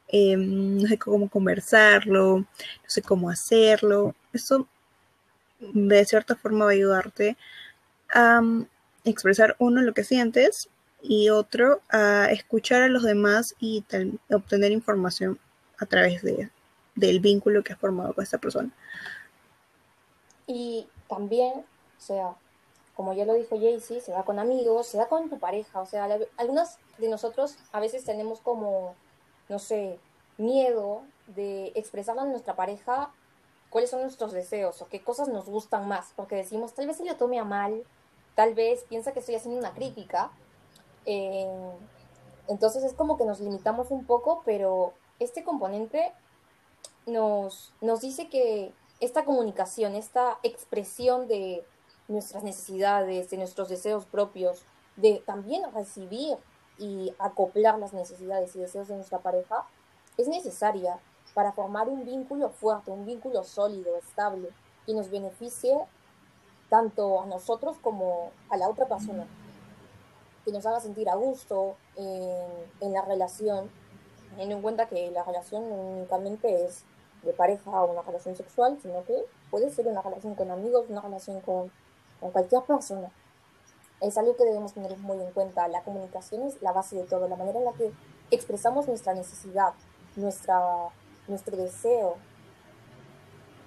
em, 0.07 0.77
no, 0.77 0.88
sé 0.88 0.97
cómo 0.97 1.30
conversarlo, 1.30 2.39
no 2.39 2.47
sé 2.88 3.01
cómo 3.01 3.29
hacerlo. 3.29 4.15
Eso 4.33 4.68
de 5.59 6.06
cierta 6.06 6.36
forma 6.36 6.65
va 6.65 6.71
a 6.71 6.74
ayudarte 6.74 7.38
a 8.09 8.41
mm, 8.41 8.68
expresar 9.06 9.56
uno 9.59 9.81
lo 9.81 9.94
que 9.94 10.03
sientes 10.03 10.69
y 11.01 11.29
otro 11.29 11.81
a 11.89 12.27
escuchar 12.31 12.83
a 12.83 12.89
los 12.89 13.03
demás 13.03 13.56
y 13.59 13.83
obtener 14.29 14.71
información 14.71 15.39
a 15.79 15.86
través 15.86 16.21
de, 16.21 16.50
del 16.95 17.20
vínculo 17.20 17.63
que 17.63 17.74
has 17.74 17.79
formado 17.79 18.13
con 18.13 18.24
esta 18.24 18.38
persona. 18.38 18.72
Y 20.48 20.88
también, 21.08 21.53
o 21.98 22.01
sea, 22.01 22.36
como 22.96 23.13
ya 23.13 23.25
lo 23.25 23.34
dijo 23.34 23.58
Jaycee, 23.58 24.01
se 24.01 24.12
da 24.12 24.24
con 24.24 24.39
amigos, 24.39 24.88
se 24.88 24.98
da 24.98 25.08
con 25.08 25.29
tu 25.29 25.39
pareja, 25.39 25.82
o 25.82 25.86
sea, 25.86 26.08
algunas 26.38 26.77
de 26.98 27.10
nosotros 27.10 27.58
a 27.72 27.79
veces 27.79 28.03
tenemos 28.03 28.39
como, 28.39 28.96
no 29.50 29.60
sé, 29.60 30.00
miedo 30.38 31.01
de 31.27 31.72
expresarle 31.75 32.22
a 32.22 32.25
nuestra 32.25 32.56
pareja 32.56 33.12
cuáles 33.70 33.89
son 33.89 34.01
nuestros 34.01 34.32
deseos 34.32 34.82
o 34.82 34.88
qué 34.88 35.01
cosas 35.01 35.27
nos 35.29 35.46
gustan 35.48 35.88
más, 35.88 36.13
porque 36.15 36.36
decimos, 36.36 36.74
tal 36.74 36.88
vez 36.88 36.98
se 36.98 37.06
lo 37.06 37.15
tome 37.15 37.39
a 37.39 37.44
mal, 37.44 37.84
tal 38.36 38.53
vez 38.53 38.84
piensa 38.88 39.13
que 39.13 39.20
estoy 39.20 39.36
haciendo 39.36 39.60
una 39.60 39.74
crítica, 39.74 40.32
eh, 41.06 41.48
entonces 42.48 42.84
es 42.84 42.94
como 42.94 43.17
que 43.17 43.25
nos 43.25 43.39
limitamos 43.39 43.89
un 43.89 44.06
poco, 44.06 44.44
pero 44.46 44.94
este 45.20 45.44
componente 45.44 46.12
nos, 47.05 47.74
nos 47.81 48.01
dice 48.01 48.29
que 48.29 48.74
esta 49.00 49.25
comunicación, 49.25 49.95
esta 49.95 50.39
expresión 50.43 51.27
de 51.27 51.65
nuestras 52.07 52.43
necesidades, 52.43 53.29
de 53.29 53.38
nuestros 53.38 53.69
deseos 53.69 54.05
propios, 54.05 54.63
de 54.95 55.22
también 55.25 55.63
recibir 55.74 56.38
y 56.77 57.13
acoplar 57.19 57.79
las 57.79 57.93
necesidades 57.93 58.55
y 58.55 58.60
deseos 58.60 58.88
de 58.88 58.95
nuestra 58.95 59.19
pareja, 59.19 59.67
es 60.17 60.27
necesaria 60.27 61.00
para 61.33 61.51
formar 61.51 61.89
un 61.89 62.05
vínculo 62.05 62.50
fuerte, 62.50 62.91
un 62.91 63.05
vínculo 63.05 63.43
sólido, 63.43 63.95
estable, 63.98 64.50
que 64.86 64.93
nos 64.93 65.10
beneficie 65.10 65.77
tanto 66.69 67.22
a 67.22 67.25
nosotros 67.25 67.77
como 67.81 68.31
a 68.50 68.57
la 68.57 68.69
otra 68.69 68.88
persona, 68.88 69.27
que 70.45 70.51
nos 70.51 70.65
haga 70.65 70.79
sentir 70.79 71.10
a 71.10 71.15
gusto 71.15 71.75
en, 71.95 72.48
en 72.81 72.93
la 72.93 73.01
relación, 73.01 73.69
teniendo 74.31 74.55
en 74.55 74.62
cuenta 74.62 74.88
que 74.88 75.12
la 75.12 75.24
relación 75.24 75.63
únicamente 75.63 76.65
es 76.65 76.86
de 77.24 77.34
pareja 77.34 77.70
o 77.72 77.92
una 77.92 78.01
relación 78.01 78.36
sexual, 78.36 78.77
sino 78.82 79.03
que 79.06 79.25
puede 79.50 79.70
ser 79.70 79.88
una 79.88 80.01
relación 80.01 80.36
con 80.36 80.51
amigos, 80.51 80.86
una 80.89 81.01
relación 81.01 81.42
con 81.42 81.72
con 82.24 82.32
cualquier 82.32 82.63
persona. 82.63 83.10
Es 84.00 84.18
algo 84.18 84.36
que 84.36 84.46
debemos 84.46 84.74
tener 84.74 84.98
muy 84.98 85.20
en 85.20 85.32
cuenta. 85.32 85.68
La 85.68 85.84
comunicación 85.84 86.44
es 86.44 86.62
la 86.62 86.72
base 86.72 86.96
de 86.96 87.03
todo, 87.03 87.27
la 87.27 87.36
manera 87.36 87.60
en 87.60 87.65
la 87.65 87.74
que 87.74 87.92
expresamos 88.32 88.88
nuestra 88.88 89.13
necesidad, 89.13 89.74
nuestra, 90.15 90.60
nuestro 91.27 91.58
deseo, 91.58 92.15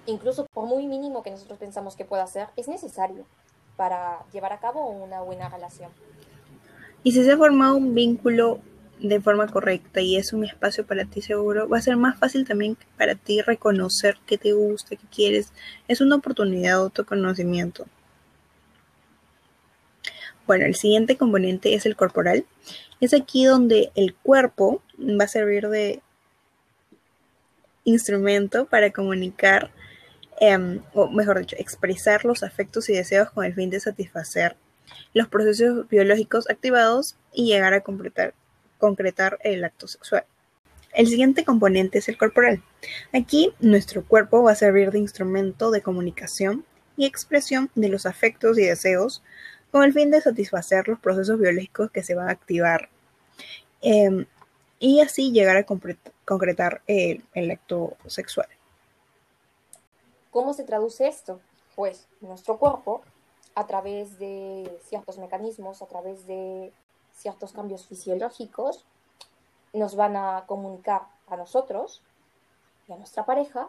incluso 0.07 0.47
por 0.53 0.65
muy 0.65 0.87
mínimo 0.87 1.21
que 1.21 1.29
nosotros 1.29 1.59
pensamos 1.59 1.95
que 1.95 2.03
pueda 2.03 2.25
ser, 2.25 2.47
es 2.55 2.67
necesario 2.67 3.25
para 3.75 4.25
llevar 4.31 4.53
a 4.53 4.59
cabo 4.59 4.89
una 4.89 5.21
buena 5.21 5.49
relación. 5.49 5.91
Y 7.03 7.11
si 7.11 7.23
se 7.23 7.31
ha 7.31 7.37
formado 7.37 7.77
un 7.77 7.93
vínculo 7.93 8.59
de 8.99 9.21
forma 9.21 9.47
correcta 9.47 10.01
y 10.01 10.17
es 10.17 10.33
un 10.33 10.43
espacio 10.43 10.85
para 10.85 11.05
ti 11.05 11.21
seguro, 11.21 11.69
va 11.69 11.77
a 11.77 11.81
ser 11.81 11.97
más 11.97 12.17
fácil 12.17 12.45
también 12.45 12.77
para 12.97 13.15
ti 13.15 13.41
reconocer 13.41 14.17
qué 14.25 14.37
te 14.37 14.53
gusta, 14.53 14.95
qué 14.95 15.05
quieres. 15.13 15.53
Es 15.87 16.01
una 16.01 16.15
oportunidad 16.15 16.77
de 16.77 16.83
autoconocimiento. 16.83 17.85
Bueno, 20.45 20.65
el 20.65 20.75
siguiente 20.75 21.17
componente 21.17 21.73
es 21.73 21.85
el 21.85 21.95
corporal. 21.95 22.45
Es 23.01 23.13
aquí 23.13 23.45
donde 23.45 23.91
el 23.95 24.15
cuerpo 24.15 24.81
va 24.97 25.25
a 25.25 25.27
servir 25.27 25.67
de 25.67 26.01
instrumento 27.83 28.65
para 28.65 28.91
comunicar, 28.91 29.71
em, 30.39 30.81
o 30.93 31.09
mejor 31.09 31.39
dicho, 31.39 31.55
expresar 31.59 32.25
los 32.25 32.43
afectos 32.43 32.89
y 32.89 32.93
deseos 32.93 33.29
con 33.31 33.45
el 33.45 33.53
fin 33.53 33.69
de 33.69 33.79
satisfacer 33.79 34.55
los 35.13 35.27
procesos 35.27 35.87
biológicos 35.89 36.49
activados 36.49 37.17
y 37.33 37.47
llegar 37.47 37.73
a 37.73 37.81
completar, 37.81 38.33
concretar 38.77 39.39
el 39.43 39.63
acto 39.63 39.87
sexual. 39.87 40.25
El 40.93 41.07
siguiente 41.07 41.45
componente 41.45 41.99
es 41.99 42.09
el 42.09 42.17
corporal. 42.17 42.63
Aquí 43.13 43.53
nuestro 43.59 44.03
cuerpo 44.03 44.43
va 44.43 44.53
a 44.53 44.55
servir 44.55 44.91
de 44.91 44.99
instrumento 44.99 45.69
de 45.69 45.81
comunicación 45.81 46.65
y 46.95 47.05
expresión 47.05 47.69
de 47.75 47.89
los 47.89 48.05
afectos 48.05 48.57
y 48.57 48.63
deseos 48.63 49.21
con 49.71 49.83
el 49.83 49.93
fin 49.93 50.09
de 50.09 50.21
satisfacer 50.21 50.87
los 50.87 50.99
procesos 50.99 51.39
biológicos 51.39 51.91
que 51.91 52.03
se 52.03 52.15
van 52.15 52.29
a 52.29 52.31
activar 52.31 52.89
em, 53.81 54.25
y 54.79 55.01
así 55.01 55.31
llegar 55.31 55.57
a 55.57 55.65
concretar 56.25 56.81
el, 56.87 57.23
el 57.33 57.51
acto 57.51 57.95
sexual. 58.07 58.47
¿Cómo 60.31 60.53
se 60.53 60.63
traduce 60.63 61.07
esto? 61.07 61.39
Pues 61.75 62.07
nuestro 62.21 62.57
cuerpo, 62.57 63.03
a 63.55 63.67
través 63.67 64.17
de 64.19 64.79
ciertos 64.87 65.17
mecanismos, 65.17 65.81
a 65.81 65.87
través 65.87 66.25
de 66.27 66.71
ciertos 67.17 67.51
cambios 67.51 67.87
fisiológicos, 67.87 68.85
nos 69.73 69.95
van 69.95 70.15
a 70.15 70.45
comunicar 70.47 71.07
a 71.27 71.35
nosotros 71.35 72.01
y 72.87 72.93
a 72.93 72.95
nuestra 72.95 73.25
pareja 73.25 73.67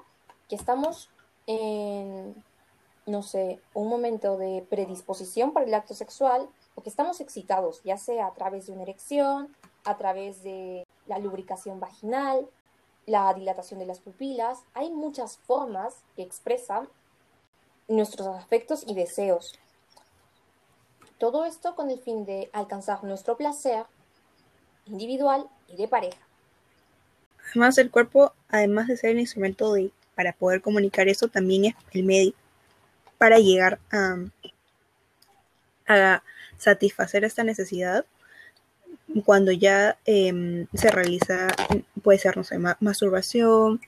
que 0.49 0.55
estamos 0.55 1.11
en, 1.47 2.35
no 3.07 3.23
sé, 3.23 3.61
un 3.75 3.88
momento 3.88 4.37
de 4.37 4.64
predisposición 4.69 5.52
para 5.52 5.67
el 5.67 5.75
acto 5.75 5.95
sexual 5.95 6.49
o 6.75 6.83
que 6.83 6.90
estamos 6.90 7.21
excitados, 7.21 7.83
ya 7.83 7.97
sea 7.97 8.26
a 8.26 8.35
través 8.35 8.67
de 8.67 8.73
una 8.73 8.83
erección, 8.83 9.55
a 9.85 9.97
través 9.97 10.43
de 10.43 10.87
la 11.07 11.19
lubricación 11.19 11.81
vaginal, 11.81 12.49
la 13.07 13.33
dilatación 13.35 13.81
de 13.81 13.87
las 13.87 14.00
pupilas. 14.00 14.61
Hay 14.75 14.90
muchas 14.90 15.38
formas 15.38 15.97
que 16.14 16.23
expresan 16.23 16.88
nuestros 17.88 18.28
afectos 18.28 18.85
y 18.87 18.95
deseos. 18.95 19.59
Todo 21.18 21.44
esto 21.44 21.75
con 21.75 21.90
el 21.90 21.98
fin 21.98 22.25
de 22.25 22.48
alcanzar 22.52 23.02
nuestro 23.04 23.37
placer 23.37 23.84
individual 24.87 25.48
y 25.68 25.76
de 25.76 25.88
pareja. 25.88 26.18
Además, 27.50 27.78
el 27.78 27.90
cuerpo, 27.90 28.32
además 28.48 28.87
de 28.87 28.96
ser 28.96 29.10
el 29.10 29.20
instrumento 29.20 29.72
de, 29.72 29.90
para 30.14 30.32
poder 30.32 30.60
comunicar 30.60 31.08
eso, 31.08 31.28
también 31.28 31.66
es 31.66 31.75
el 31.92 32.04
medio 32.04 32.34
para 33.18 33.38
llegar 33.38 33.80
a, 33.90 34.16
satisfacer 36.58 37.25
esta 37.25 37.44
necesidad 37.44 38.04
cuando 39.25 39.52
ya 39.52 39.96
em, 40.04 40.66
se 40.75 40.90
realiza, 40.90 41.48
puede 42.02 42.18
ser, 42.18 42.37
no 42.37 42.44
sé, 42.44 42.58
masturbación, 42.58 43.80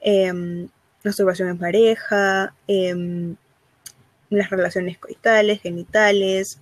em, 0.00 0.68
masturbación 1.02 1.48
en 1.48 1.58
pareja, 1.58 2.54
em, 2.68 3.34
las 4.30 4.50
relaciones 4.50 4.98
coitales, 4.98 5.60
genitales, 5.62 6.58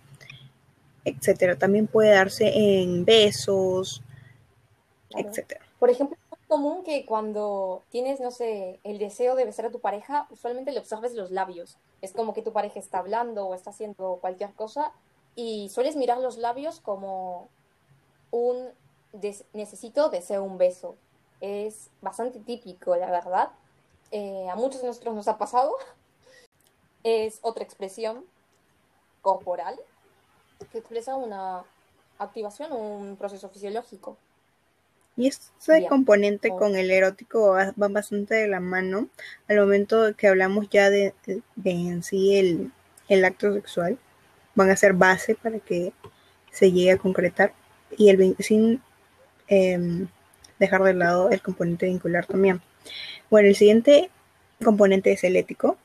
etcétera. 1.07 1.57
También 1.57 1.87
puede 1.87 2.11
darse 2.11 2.51
en 2.55 3.05
besos, 3.05 4.03
etcétera. 5.11 5.65
Por 5.79 5.89
ejemplo, 5.89 6.17
es 6.33 6.49
común 6.49 6.83
que 6.83 7.07
cuando 7.07 7.83
tienes, 7.91 8.19
no 8.21 8.33
sé, 8.33 8.81
el 8.83 8.99
deseo 8.99 9.37
de 9.37 9.45
besar 9.45 9.67
a 9.67 9.71
tu 9.71 9.81
pareja, 9.81 10.27
usualmente 10.31 10.73
le 10.73 10.81
observes 10.81 11.15
los 11.15 11.31
labios. 11.31 11.79
Es 12.03 12.13
como 12.13 12.35
que 12.35 12.43
tu 12.43 12.53
pareja 12.53 12.81
está 12.81 12.99
hablando 12.99 13.47
o 13.47 13.55
está 13.55 13.71
haciendo 13.71 14.19
cualquier 14.21 14.53
cosa 14.55 14.93
y 15.37 15.69
sueles 15.69 15.95
mirar 15.95 16.19
los 16.19 16.39
labios 16.39 16.81
como 16.81 17.49
un 18.33 18.69
necesito, 19.53 20.11
deseo 20.11 20.43
un 20.43 20.59
beso. 20.59 20.97
Es 21.41 21.89
bastante 22.03 22.41
típico, 22.41 22.97
la 22.97 23.11
verdad. 23.11 23.51
Eh, 24.11 24.49
a 24.51 24.57
muchos 24.57 24.81
de 24.81 24.89
nosotros 24.89 25.15
nos 25.15 25.29
ha 25.29 25.39
pasado. 25.39 25.73
Es 27.09 27.39
otra 27.43 27.63
expresión 27.63 28.25
corporal 29.23 29.79
que 30.71 30.79
expresa 30.79 31.15
una 31.15 31.63
activación 32.19 32.73
o 32.73 32.77
un 32.77 33.17
proceso 33.17 33.49
fisiológico. 33.49 34.17
Y 35.17 35.29
este 35.29 35.87
componente 35.89 36.51
con 36.51 36.77
el 36.77 36.91
erótico 36.91 37.57
van 37.77 37.93
bastante 37.93 38.35
de 38.35 38.49
la 38.49 38.61
mano 38.61 39.09
al 39.49 39.57
momento 39.57 40.15
que 40.15 40.29
hablamos 40.29 40.69
ya 40.69 40.91
de, 40.91 41.15
en 41.65 42.03
sí 42.03 42.37
el, 42.37 42.71
el, 43.09 43.25
acto 43.25 43.53
sexual. 43.55 43.99
Van 44.55 44.69
a 44.69 44.77
ser 44.77 44.93
base 44.93 45.35
para 45.35 45.59
que 45.59 45.95
se 46.51 46.71
llegue 46.71 46.93
a 46.93 46.99
concretar 46.99 47.55
y 47.97 48.11
el 48.11 48.37
sin 48.41 48.83
em, 49.49 50.09
dejar 50.59 50.83
de 50.83 50.93
lado 50.93 51.31
el 51.31 51.41
componente 51.41 51.87
vincular 51.87 52.27
también. 52.27 52.61
Bueno, 53.31 53.49
el 53.49 53.57
siguiente 53.57 54.11
componente 54.63 55.13
es 55.13 55.25
el 55.25 55.37
ético. 55.37 55.79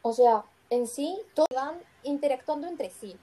O 0.00 0.14
sea, 0.14 0.44
en 0.70 0.86
sí, 0.86 1.18
todos 1.34 1.48
interactuando 2.02 2.66
entre 2.66 2.90
sí. 2.90 3.16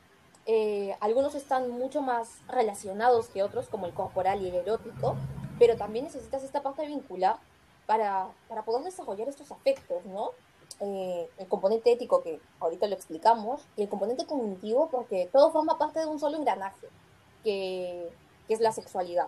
Eh, 0.46 0.96
algunos 1.00 1.36
están 1.36 1.70
mucho 1.70 2.02
más 2.02 2.40
relacionados 2.48 3.28
que 3.28 3.44
otros, 3.44 3.68
como 3.68 3.86
el 3.86 3.94
corporal 3.94 4.42
y 4.42 4.50
el 4.50 4.56
erótico, 4.56 5.16
pero 5.60 5.78
también 5.78 6.06
necesitas 6.06 6.44
esta 6.44 6.64
parte 6.64 6.88
vincular 6.88 7.38
para, 7.86 8.28
para 8.48 8.64
poder 8.64 8.84
desarrollar 8.84 9.28
estos 9.28 9.52
afectos, 9.52 10.06
¿no? 10.06 10.32
Eh, 10.80 11.30
el 11.38 11.48
componente 11.48 11.92
ético, 11.92 12.24
que 12.24 12.40
ahorita 12.60 12.88
lo 12.88 12.96
explicamos, 12.96 13.62
y 13.76 13.84
el 13.84 13.90
componente 13.90 14.26
cognitivo, 14.26 14.90
porque 14.90 15.30
todo 15.32 15.52
forma 15.52 15.78
parte 15.78 16.00
de 16.00 16.06
un 16.06 16.20
solo 16.20 16.38
engranaje, 16.38 16.88
que, 17.44 18.10
que 18.48 18.54
es 18.54 18.60
la 18.60 18.72
sexualidad. 18.72 19.28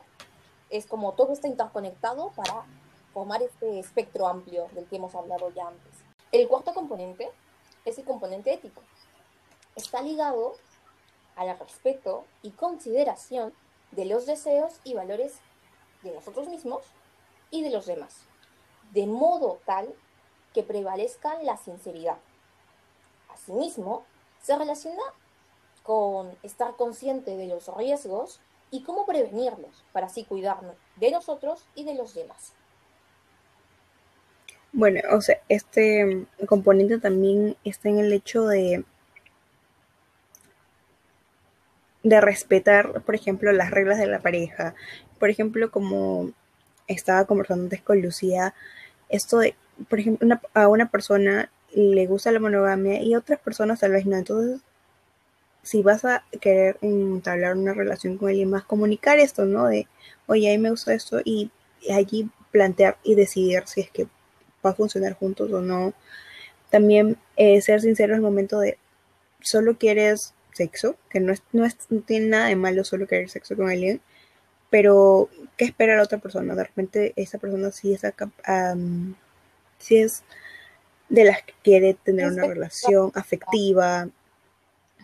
Es 0.69 0.85
como 0.85 1.11
todo 1.13 1.33
está 1.33 1.47
interconectado 1.47 2.31
para 2.35 2.63
formar 3.13 3.43
este 3.43 3.79
espectro 3.79 4.27
amplio 4.27 4.69
del 4.73 4.85
que 4.85 4.95
hemos 4.95 5.13
hablado 5.15 5.49
ya 5.51 5.67
antes. 5.67 5.91
El 6.31 6.47
cuarto 6.47 6.73
componente 6.73 7.29
es 7.83 7.97
el 7.97 8.05
componente 8.05 8.53
ético. 8.53 8.81
Está 9.75 10.01
ligado 10.01 10.55
al 11.35 11.57
respeto 11.57 12.25
y 12.41 12.51
consideración 12.51 13.53
de 13.91 14.05
los 14.05 14.25
deseos 14.25 14.79
y 14.83 14.93
valores 14.93 15.35
de 16.03 16.11
nosotros 16.13 16.47
mismos 16.47 16.83
y 17.49 17.63
de 17.63 17.69
los 17.69 17.85
demás, 17.85 18.21
de 18.91 19.05
modo 19.07 19.59
tal 19.65 19.93
que 20.53 20.63
prevalezca 20.63 21.41
la 21.43 21.57
sinceridad. 21.57 22.17
Asimismo, 23.29 24.05
se 24.41 24.57
relaciona 24.57 25.03
con 25.83 26.35
estar 26.43 26.75
consciente 26.75 27.35
de 27.37 27.47
los 27.47 27.67
riesgos 27.75 28.39
y 28.69 28.83
cómo 28.83 29.05
prevenirlos 29.05 29.83
para 29.91 30.07
así 30.07 30.23
cuidarnos 30.23 30.75
de 30.95 31.11
nosotros 31.11 31.65
y 31.75 31.83
de 31.83 31.95
los 31.95 32.13
demás. 32.13 32.53
Bueno, 34.73 35.01
o 35.11 35.19
sea, 35.19 35.41
este 35.49 36.25
componente 36.47 36.97
también 36.97 37.57
está 37.65 37.89
en 37.89 37.99
el 37.99 38.13
hecho 38.13 38.47
de 38.47 38.85
de 42.03 42.21
respetar, 42.21 43.01
por 43.01 43.15
ejemplo, 43.15 43.51
las 43.51 43.71
reglas 43.71 43.99
de 43.99 44.07
la 44.07 44.19
pareja. 44.19 44.75
Por 45.19 45.29
ejemplo, 45.29 45.71
como 45.71 46.31
estaba 46.87 47.25
conversando 47.25 47.65
antes 47.65 47.81
con 47.81 48.01
Lucía, 48.01 48.53
esto 49.09 49.39
de, 49.39 49.55
por 49.89 49.99
ejemplo, 49.99 50.39
a 50.53 50.67
una 50.67 50.89
persona 50.89 51.51
le 51.73 52.05
gusta 52.07 52.31
la 52.31 52.39
monogamia 52.39 53.01
y 53.01 53.13
a 53.13 53.19
otras 53.19 53.39
personas 53.39 53.79
tal 53.79 53.91
vez 53.91 54.05
no. 54.05 54.17
Entonces, 54.17 54.61
si 55.63 55.83
vas 55.83 56.05
a 56.05 56.23
querer 56.41 56.77
entablar 56.81 57.55
una 57.55 57.73
relación 57.73 58.17
con 58.17 58.29
alguien 58.29 58.49
más, 58.49 58.63
comunicar 58.63 59.19
esto, 59.19 59.45
¿no? 59.45 59.67
De, 59.67 59.87
oye, 60.27 60.49
a 60.49 60.57
mí 60.57 60.63
me 60.63 60.71
gusta 60.71 60.93
esto 60.93 61.21
y 61.23 61.51
allí 61.91 62.29
plantear 62.51 62.97
y 63.03 63.15
decidir 63.15 63.63
si 63.65 63.81
es 63.81 63.91
que 63.91 64.07
va 64.65 64.71
a 64.71 64.75
funcionar 64.75 65.13
juntos 65.13 65.51
o 65.51 65.61
no. 65.61 65.93
También 66.69 67.17
eh, 67.37 67.61
ser 67.61 67.81
sincero 67.81 68.13
en 68.13 68.17
el 68.17 68.23
momento 68.23 68.59
de, 68.59 68.77
solo 69.41 69.77
quieres 69.77 70.33
sexo, 70.53 70.95
que 71.09 71.19
no, 71.19 71.33
es, 71.33 71.43
no, 71.51 71.67
tiene 72.05 72.27
nada 72.27 72.47
de 72.47 72.55
malo 72.55 72.83
solo 72.83 73.07
querer 73.07 73.29
sexo 73.29 73.55
con 73.55 73.69
alguien, 73.69 74.01
pero 74.69 75.29
¿qué 75.57 75.65
espera 75.65 75.95
la 75.95 76.03
otra 76.03 76.19
persona? 76.19 76.55
De 76.55 76.63
repente 76.63 77.13
esa 77.15 77.37
persona 77.37 77.71
sí 77.71 77.93
es, 77.93 78.03
es 79.89 80.23
de 81.09 81.25
las 81.25 81.43
que 81.43 81.53
quiere 81.63 81.93
tener 81.93 82.27
una 82.27 82.45
relación 82.45 83.11
afectiva, 83.15 84.07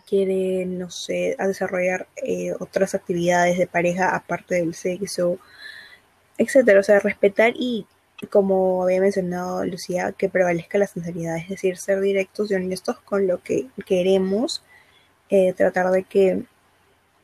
quiere, 0.08 0.64
no 0.64 0.90
sé, 0.90 1.36
a 1.38 1.46
desarrollar 1.46 2.08
eh, 2.16 2.54
otras 2.58 2.94
actividades 2.94 3.58
de 3.58 3.66
pareja 3.66 4.16
aparte 4.16 4.54
del 4.54 4.74
sexo, 4.74 5.38
etcétera. 6.38 6.80
O 6.80 6.82
sea, 6.82 6.98
respetar 7.00 7.52
y, 7.54 7.86
como 8.30 8.82
había 8.84 9.00
mencionado 9.02 9.64
Lucía, 9.66 10.12
que 10.12 10.30
prevalezca 10.30 10.78
la 10.78 10.86
sinceridad, 10.86 11.36
es 11.36 11.48
decir, 11.48 11.76
ser 11.76 12.00
directos 12.00 12.50
y 12.50 12.54
honestos 12.54 12.98
con 13.00 13.26
lo 13.26 13.42
que 13.42 13.66
queremos 13.86 14.62
eh, 15.30 15.52
tratar 15.52 15.90
de 15.90 16.04
que 16.04 16.44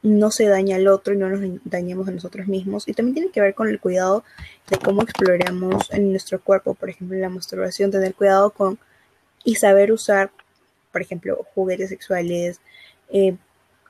no 0.02 0.30
se 0.30 0.46
daña 0.46 0.76
al 0.76 0.86
otro 0.86 1.14
y 1.14 1.16
no 1.16 1.30
nos 1.30 1.40
dañemos 1.64 2.06
a 2.08 2.10
nosotros 2.10 2.46
mismos. 2.46 2.86
Y 2.86 2.92
también 2.92 3.14
tiene 3.14 3.30
que 3.30 3.40
ver 3.40 3.54
con 3.54 3.68
el 3.68 3.80
cuidado 3.80 4.22
de 4.68 4.78
cómo 4.78 5.02
exploramos 5.02 5.90
en 5.92 6.10
nuestro 6.10 6.40
cuerpo, 6.40 6.74
por 6.74 6.90
ejemplo, 6.90 7.16
en 7.16 7.22
la 7.22 7.30
masturbación, 7.30 7.90
tener 7.90 8.14
cuidado 8.14 8.50
con 8.50 8.78
y 9.44 9.56
saber 9.56 9.92
usar, 9.92 10.30
por 10.92 11.00
ejemplo, 11.00 11.46
juguetes 11.54 11.88
sexuales, 11.88 12.60
eh, 13.10 13.36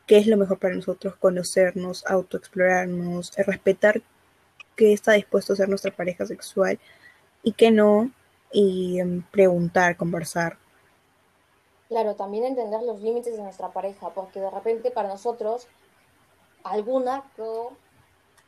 qué 0.06 0.18
es 0.18 0.26
lo 0.26 0.36
mejor 0.36 0.58
para 0.58 0.74
nosotros, 0.74 1.16
conocernos, 1.16 2.04
autoexplorarnos, 2.06 3.32
respetar 3.36 4.02
qué 4.76 4.92
está 4.92 5.12
dispuesto 5.12 5.52
a 5.52 5.56
ser 5.56 5.68
nuestra 5.68 5.92
pareja 5.92 6.26
sexual 6.26 6.78
y 7.42 7.52
qué 7.52 7.70
no, 7.70 8.10
y 8.52 9.00
em, 9.00 9.22
preguntar, 9.30 9.96
conversar. 9.96 10.58
Claro, 11.94 12.16
también 12.16 12.42
entender 12.42 12.82
los 12.82 13.00
límites 13.02 13.36
de 13.36 13.42
nuestra 13.44 13.68
pareja, 13.68 14.10
porque 14.10 14.40
de 14.40 14.50
repente 14.50 14.90
para 14.90 15.06
nosotros 15.06 15.68
algún 16.64 17.08
acto 17.08 17.70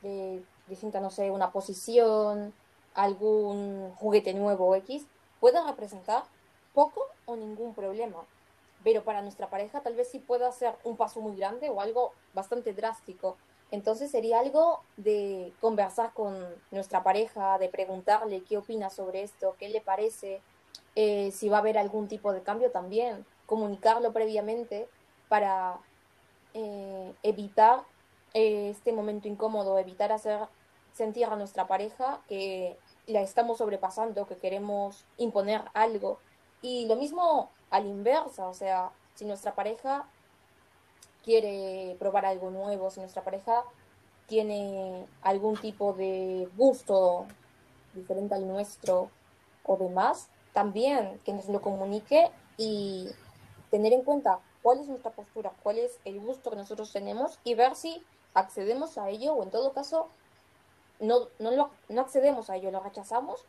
de 0.03 0.43
distinta, 0.67 0.99
no 0.99 1.11
sé, 1.11 1.31
una 1.31 1.53
posición, 1.53 2.53
algún 2.95 3.93
juguete 4.01 4.35
nuevo 4.35 4.75
X, 4.75 5.07
puede 5.39 5.63
representar 5.63 6.25
poco 6.75 7.07
o 7.25 7.37
ningún 7.37 7.73
problema. 7.73 8.25
Pero 8.83 9.05
para 9.05 9.23
nuestra 9.23 9.49
pareja 9.49 9.81
tal 9.81 9.95
vez 9.95 10.09
sí 10.09 10.19
pueda 10.19 10.51
ser 10.51 10.75
un 10.83 10.97
paso 10.97 11.21
muy 11.21 11.37
grande 11.37 11.71
o 11.71 11.81
algo 11.81 12.15
bastante 12.35 12.73
drástico. 12.73 13.37
Entonces 13.71 14.11
sería 14.11 14.41
algo 14.41 14.81
de 14.97 15.53
conversar 15.61 16.13
con 16.15 16.37
nuestra 16.73 17.05
pareja, 17.05 17.59
de 17.59 17.69
preguntarle 17.69 18.43
qué 18.43 18.59
opina 18.59 18.91
sobre 18.91 19.23
esto, 19.23 19.55
qué 19.57 19.69
le 19.69 19.81
parece, 19.81 20.41
eh, 20.97 21.31
si 21.31 21.49
va 21.49 21.59
a 21.59 21.61
haber 21.61 21.79
algún 21.79 22.09
tipo 22.09 22.33
de 22.33 22.43
cambio 22.43 22.73
también, 22.73 23.25
comunicarlo 23.47 24.13
previamente 24.13 24.89
para 25.29 25.79
eh, 26.55 27.15
evitar 27.23 27.85
eh, 28.35 28.71
este 28.71 28.93
momento 28.93 29.29
incómodo, 29.29 29.79
evitar 29.79 30.13
hacer 30.13 30.41
sentir 30.93 31.27
a 31.27 31.37
nuestra 31.37 31.67
pareja 31.67 32.21
que 32.29 32.77
la 33.07 33.21
estamos 33.21 33.59
sobrepasando, 33.59 34.27
que 34.27 34.37
queremos 34.37 35.05
imponer 35.17 35.63
algo. 35.75 36.19
Y 36.63 36.87
lo 36.87 36.97
mismo 36.97 37.51
a 37.71 37.81
la 37.81 37.87
inversa, 37.87 38.49
o 38.49 38.55
sea, 38.55 38.91
si 39.15 39.25
nuestra 39.25 39.55
pareja 39.55 40.09
quiere 41.23 41.97
probar 41.99 42.25
algo 42.25 42.51
nuevo, 42.51 42.91
si 42.91 43.01
nuestra 43.01 43.23
pareja 43.23 43.65
tiene 44.27 45.07
algún 45.23 45.57
tipo 45.57 45.93
de 45.93 46.49
gusto 46.57 47.27
diferente 47.95 48.35
al 48.35 48.49
nuestro 48.49 49.11
o 49.65 49.77
demás, 49.77 50.29
también 50.53 51.21
que 51.25 51.33
nos 51.33 51.49
lo 51.49 51.61
comunique 51.61 52.31
y 52.57 53.11
tener 53.71 53.93
en 53.93 54.03
cuenta 54.03 54.41
cuál 54.63 54.81
es 54.81 54.89
nuestra 54.89 55.11
postura, 55.11 55.53
cuál 55.63 55.79
es 55.79 55.99
el 56.05 56.21
gusto 56.21 56.51
que 56.51 56.57
nosotros 56.57 56.93
tenemos 56.93 57.39
y 57.45 57.55
ver 57.55 57.75
si 57.75 58.03
accedemos 58.35 58.99
a 58.99 59.09
ello 59.09 59.35
o 59.35 59.43
en 59.43 59.51
todo 59.51 59.73
caso 59.73 60.09
no, 61.01 61.29
no, 61.39 61.71
no 61.89 62.01
accedemos 62.01 62.51
a 62.51 62.57
ello, 62.57 62.71
lo 62.71 62.81
rechazamos 62.81 63.45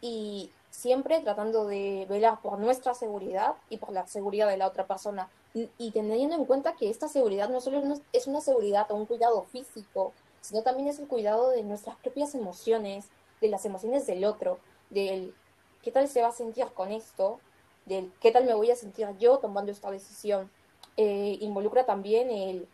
y 0.00 0.50
siempre 0.70 1.20
tratando 1.20 1.66
de 1.66 2.06
velar 2.08 2.40
por 2.40 2.58
nuestra 2.58 2.94
seguridad 2.94 3.54
y 3.70 3.76
por 3.76 3.92
la 3.92 4.06
seguridad 4.06 4.48
de 4.48 4.56
la 4.56 4.66
otra 4.66 4.86
persona. 4.86 5.30
Y, 5.54 5.90
teniendo 5.90 6.34
en 6.34 6.46
cuenta 6.46 6.76
que 6.76 6.88
esta 6.88 7.08
seguridad 7.08 7.50
no 7.50 7.60
solo 7.60 7.82
es 8.14 8.26
una 8.26 8.40
seguridad 8.40 8.90
o 8.90 8.94
un 8.94 9.04
cuidado 9.04 9.42
físico, 9.44 10.14
sino 10.40 10.62
también 10.62 10.88
es 10.88 10.98
el 10.98 11.06
cuidado 11.06 11.50
de 11.50 11.62
nuestras 11.62 11.96
propias 11.96 12.34
emociones, 12.34 13.08
de 13.42 13.48
las 13.48 13.66
emociones 13.66 14.06
del 14.06 14.24
otro, 14.24 14.58
del 14.88 15.34
qué 15.82 15.92
tal 15.92 16.08
se 16.08 16.22
va 16.22 16.28
a 16.28 16.32
sentir 16.32 16.66
con 16.72 16.90
esto, 16.90 17.38
del 17.86 18.12
qué 18.20 18.30
tal 18.30 18.44
me 18.44 18.54
voy 18.54 18.70
a 18.70 18.76
sentir 18.76 19.08
yo 19.18 19.38
tomando 19.38 19.72
esta 19.72 19.90
decisión. 19.90 20.50
Eh, 20.96 21.38
involucra 21.40 21.86
también 21.86 22.30
el 22.30 22.68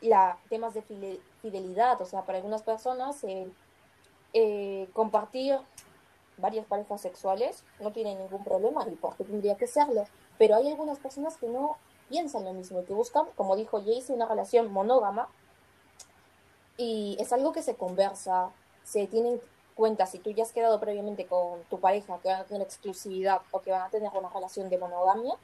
la, 0.00 0.38
temas 0.48 0.74
de 0.74 0.82
fidelidad, 1.42 2.00
o 2.00 2.04
sea, 2.04 2.22
para 2.22 2.38
algunas 2.38 2.62
personas 2.62 3.24
eh, 4.32 4.88
compartir 4.92 5.58
varias 6.38 6.66
parejas 6.66 7.00
sexuales 7.00 7.64
no 7.80 7.92
tiene 7.92 8.14
ningún 8.14 8.44
problema 8.44 8.86
y 8.86 8.94
por 8.94 9.16
qué 9.16 9.24
tendría 9.24 9.56
que 9.56 9.66
serlo, 9.66 10.04
pero 10.38 10.56
hay 10.56 10.70
algunas 10.70 10.98
personas 10.98 11.36
que 11.36 11.48
no 11.48 11.78
piensan 12.08 12.44
lo 12.44 12.52
mismo 12.52 12.84
que 12.84 12.92
buscan, 12.92 13.26
como 13.36 13.56
dijo 13.56 13.80
Jayce, 13.80 14.12
una 14.12 14.26
relación 14.26 14.72
monógama 14.72 15.28
y 16.76 17.16
es 17.18 17.32
algo 17.32 17.52
que 17.52 17.62
se 17.62 17.76
conversa, 17.76 18.50
se 18.84 19.06
tiene 19.06 19.30
en 19.30 19.40
cuenta 19.76 20.06
si 20.06 20.18
tú 20.18 20.30
ya 20.30 20.42
has 20.42 20.52
quedado 20.52 20.80
previamente 20.80 21.26
con 21.26 21.62
tu 21.64 21.78
pareja 21.78 22.18
que 22.18 22.28
van 22.28 22.40
a 22.40 22.44
tener 22.44 22.62
exclusividad 22.62 23.42
o 23.52 23.60
que 23.60 23.70
van 23.70 23.82
a 23.82 23.90
tener 23.90 24.10
una 24.14 24.30
relación 24.30 24.68
de 24.70 24.78
monogamia, 24.78 25.34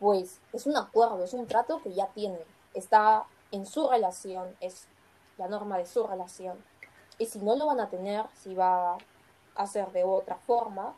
pues 0.00 0.40
es 0.52 0.66
un 0.66 0.76
acuerdo, 0.76 1.22
es 1.22 1.34
un 1.34 1.46
trato 1.46 1.80
que 1.82 1.92
ya 1.92 2.08
tienen, 2.08 2.40
está 2.74 3.26
en 3.52 3.66
su 3.66 3.88
relación, 3.88 4.56
es 4.60 4.88
la 5.36 5.46
norma 5.46 5.78
de 5.78 5.86
su 5.86 6.06
relación. 6.06 6.56
Y 7.18 7.26
si 7.26 7.38
no 7.38 7.54
lo 7.54 7.66
van 7.66 7.80
a 7.80 7.88
tener, 7.88 8.24
si 8.34 8.54
va 8.54 8.96
a 9.54 9.66
ser 9.66 9.92
de 9.92 10.04
otra 10.04 10.36
forma, 10.36 10.94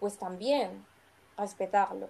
pues 0.00 0.18
también 0.18 0.84
respetarlo. 1.36 2.08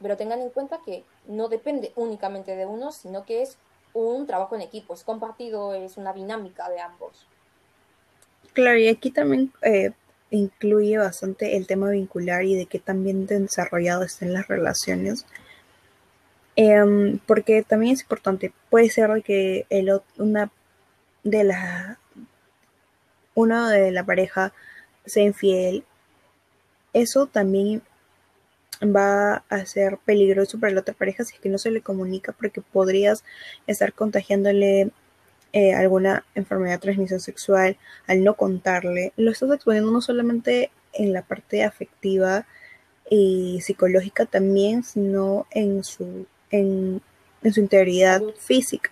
Pero 0.00 0.16
tengan 0.16 0.40
en 0.40 0.50
cuenta 0.50 0.80
que 0.84 1.04
no 1.26 1.48
depende 1.48 1.92
únicamente 1.96 2.56
de 2.56 2.64
uno, 2.64 2.92
sino 2.92 3.24
que 3.24 3.42
es 3.42 3.58
un 3.92 4.26
trabajo 4.26 4.54
en 4.54 4.62
equipo, 4.62 4.94
es 4.94 5.04
compartido, 5.04 5.74
es 5.74 5.96
una 5.96 6.12
dinámica 6.12 6.68
de 6.68 6.80
ambos. 6.80 7.26
Claro, 8.52 8.78
y 8.78 8.88
aquí 8.88 9.10
también 9.10 9.52
eh, 9.62 9.92
incluye 10.30 10.98
bastante 10.98 11.56
el 11.56 11.66
tema 11.66 11.90
vincular 11.90 12.44
y 12.44 12.56
de 12.56 12.66
que 12.66 12.78
también 12.78 13.26
desarrollado 13.26 14.02
estén 14.02 14.32
las 14.32 14.48
relaciones. 14.48 15.26
Em, 16.56 17.18
porque 17.26 17.62
también 17.62 17.94
es 17.94 18.02
importante, 18.02 18.52
puede 18.70 18.90
ser 18.90 19.22
que 19.22 19.66
el, 19.70 20.00
una 20.18 20.50
de 21.22 21.44
la 21.44 21.98
uno 23.34 23.68
de 23.68 23.90
la 23.92 24.04
pareja 24.04 24.52
sea 25.06 25.24
infiel, 25.24 25.84
eso 26.92 27.26
también 27.26 27.82
va 28.82 29.44
a 29.48 29.66
ser 29.66 29.98
peligroso 29.98 30.58
para 30.58 30.72
la 30.72 30.80
otra 30.80 30.94
pareja 30.94 31.24
si 31.24 31.34
es 31.34 31.40
que 31.40 31.48
no 31.48 31.58
se 31.58 31.70
le 31.70 31.82
comunica 31.82 32.32
porque 32.32 32.60
podrías 32.60 33.24
estar 33.66 33.92
contagiándole 33.92 34.90
eh, 35.52 35.74
alguna 35.74 36.24
enfermedad 36.34 36.74
de 36.74 36.78
transmisión 36.78 37.20
sexual 37.20 37.76
al 38.06 38.24
no 38.24 38.34
contarle. 38.34 39.12
Lo 39.16 39.30
estás 39.30 39.52
exponiendo 39.52 39.90
no 39.90 40.00
solamente 40.00 40.70
en 40.92 41.12
la 41.12 41.22
parte 41.22 41.64
afectiva 41.64 42.46
y 43.08 43.60
psicológica 43.60 44.26
también, 44.26 44.82
sino 44.84 45.46
en 45.50 45.82
su 45.82 46.26
en, 46.50 47.00
su 47.52 47.60
integridad 47.60 48.22
física. 48.38 48.90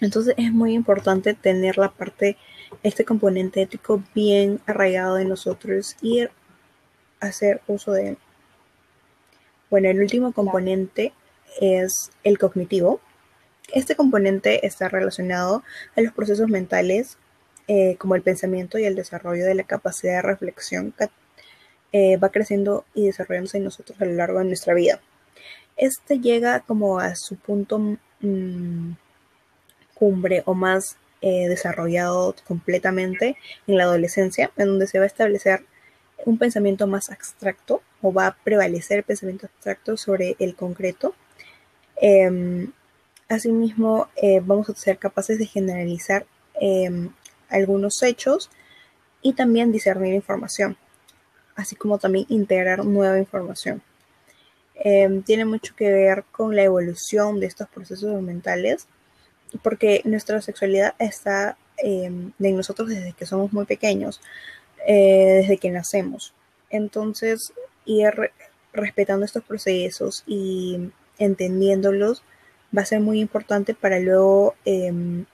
Entonces 0.00 0.34
es 0.36 0.52
muy 0.52 0.74
importante 0.74 1.34
tener 1.34 1.76
la 1.76 1.90
parte, 1.90 2.36
este 2.82 3.04
componente 3.04 3.62
ético 3.62 4.02
bien 4.14 4.60
arraigado 4.66 5.16
de 5.16 5.24
nosotros 5.24 5.96
y 6.00 6.26
hacer 7.20 7.60
uso 7.66 7.92
de 7.92 8.10
él. 8.10 8.18
Bueno, 9.70 9.88
el 9.88 10.00
último 10.00 10.32
componente 10.32 11.12
es 11.60 12.10
el 12.22 12.38
cognitivo. 12.38 13.00
Este 13.72 13.96
componente 13.96 14.66
está 14.66 14.88
relacionado 14.88 15.62
a 15.96 16.00
los 16.00 16.12
procesos 16.12 16.48
mentales 16.48 17.18
eh, 17.66 17.96
como 17.98 18.14
el 18.14 18.22
pensamiento 18.22 18.78
y 18.78 18.84
el 18.84 18.94
desarrollo 18.94 19.44
de 19.44 19.54
la 19.54 19.64
capacidad 19.64 20.16
de 20.16 20.22
reflexión 20.22 20.92
que 20.92 21.08
eh, 21.92 22.16
va 22.16 22.30
creciendo 22.30 22.84
y 22.94 23.06
desarrollándose 23.06 23.58
en 23.58 23.64
nosotros 23.64 24.00
a 24.00 24.06
lo 24.06 24.12
largo 24.12 24.38
de 24.38 24.46
nuestra 24.46 24.74
vida. 24.74 25.00
Este 25.76 26.18
llega 26.18 26.60
como 26.60 26.98
a 26.98 27.14
su 27.14 27.36
punto 27.36 27.78
mm, 28.20 28.92
cumbre 29.94 30.42
o 30.46 30.54
más 30.54 30.96
eh, 31.20 31.48
desarrollado 31.48 32.34
completamente 32.46 33.36
en 33.66 33.76
la 33.76 33.84
adolescencia, 33.84 34.50
en 34.56 34.66
donde 34.66 34.86
se 34.86 34.98
va 34.98 35.04
a 35.04 35.08
establecer 35.08 35.64
un 36.24 36.38
pensamiento 36.38 36.86
más 36.86 37.10
abstracto 37.10 37.82
o 38.02 38.12
va 38.12 38.28
a 38.28 38.36
prevalecer 38.36 38.98
el 38.98 39.04
pensamiento 39.04 39.46
abstracto 39.46 39.96
sobre 39.96 40.36
el 40.38 40.54
concreto. 40.54 41.14
Em, 42.00 42.72
asimismo, 43.28 44.08
eh, 44.16 44.40
vamos 44.42 44.68
a 44.70 44.74
ser 44.74 44.98
capaces 44.98 45.38
de 45.38 45.46
generalizar 45.46 46.26
em, 46.60 47.10
algunos 47.48 48.02
hechos 48.02 48.50
y 49.22 49.34
también 49.34 49.72
discernir 49.72 50.14
información, 50.14 50.76
así 51.54 51.76
como 51.76 51.98
también 51.98 52.26
integrar 52.28 52.84
nueva 52.84 53.18
información. 53.18 53.82
Em, 54.74 55.22
tiene 55.22 55.44
mucho 55.44 55.74
que 55.76 55.90
ver 55.92 56.24
con 56.30 56.54
la 56.56 56.62
evolución 56.62 57.40
de 57.40 57.46
estos 57.46 57.68
procesos 57.68 58.22
mentales, 58.22 58.86
porque 59.62 60.02
nuestra 60.04 60.40
sexualidad 60.40 60.94
está 60.98 61.56
em, 61.78 62.32
en 62.40 62.56
nosotros 62.56 62.88
desde 62.88 63.12
que 63.12 63.26
somos 63.26 63.52
muy 63.52 63.64
pequeños, 63.66 64.20
eh, 64.86 65.40
desde 65.42 65.58
que 65.58 65.70
nacemos. 65.70 66.34
Entonces, 66.70 67.52
ir 67.84 68.32
respetando 68.72 69.24
estos 69.24 69.44
procesos 69.44 70.24
y 70.26 70.90
entendiéndolos 71.18 72.22
va 72.76 72.82
a 72.82 72.86
ser 72.86 73.00
muy 73.00 73.20
importante 73.20 73.74
para 73.74 73.98
luego 73.98 74.54
em, 74.64 75.24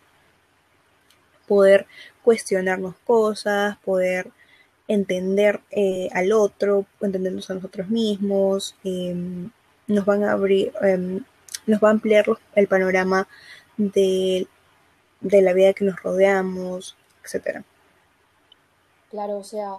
poder 1.47 1.87
cuestionarnos 2.23 2.95
cosas, 3.05 3.77
poder 3.79 4.31
entender 4.89 5.61
eh, 5.71 6.09
al 6.13 6.33
otro, 6.33 6.87
entendernos 7.01 7.51
a 7.51 7.55
nosotros 7.55 7.89
mismos, 7.89 8.77
em, 8.85 9.51
nos 9.87 10.05
van 10.05 10.25
a 10.25 10.33
abrir, 10.33 10.73
em, 10.83 11.25
nos 11.67 11.81
va 11.83 11.89
a 11.89 11.93
ampliar 11.93 12.27
el 12.55 12.69
panorama 12.69 13.29
de, 13.77 14.47
de 15.21 15.43
la 15.43 15.53
vida 15.53 15.73
que 15.73 15.85
nos 15.85 16.03
rodeamos, 16.03 16.97
etcétera. 17.23 17.65
Claro, 19.11 19.39
o 19.39 19.45
sea, 19.45 19.77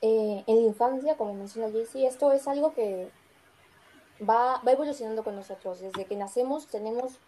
eh, 0.00 0.44
en 0.46 0.56
infancia, 0.56 1.16
como 1.16 1.34
menciona 1.34 1.70
Jaycee, 1.70 2.06
esto 2.06 2.32
es 2.32 2.46
algo 2.48 2.74
que 2.74 3.08
va, 4.20 4.60
va 4.66 4.72
evolucionando 4.72 5.24
con 5.24 5.36
nosotros. 5.36 5.80
Desde 5.80 6.04
que 6.04 6.16
nacemos 6.16 6.66
tenemos 6.66 7.18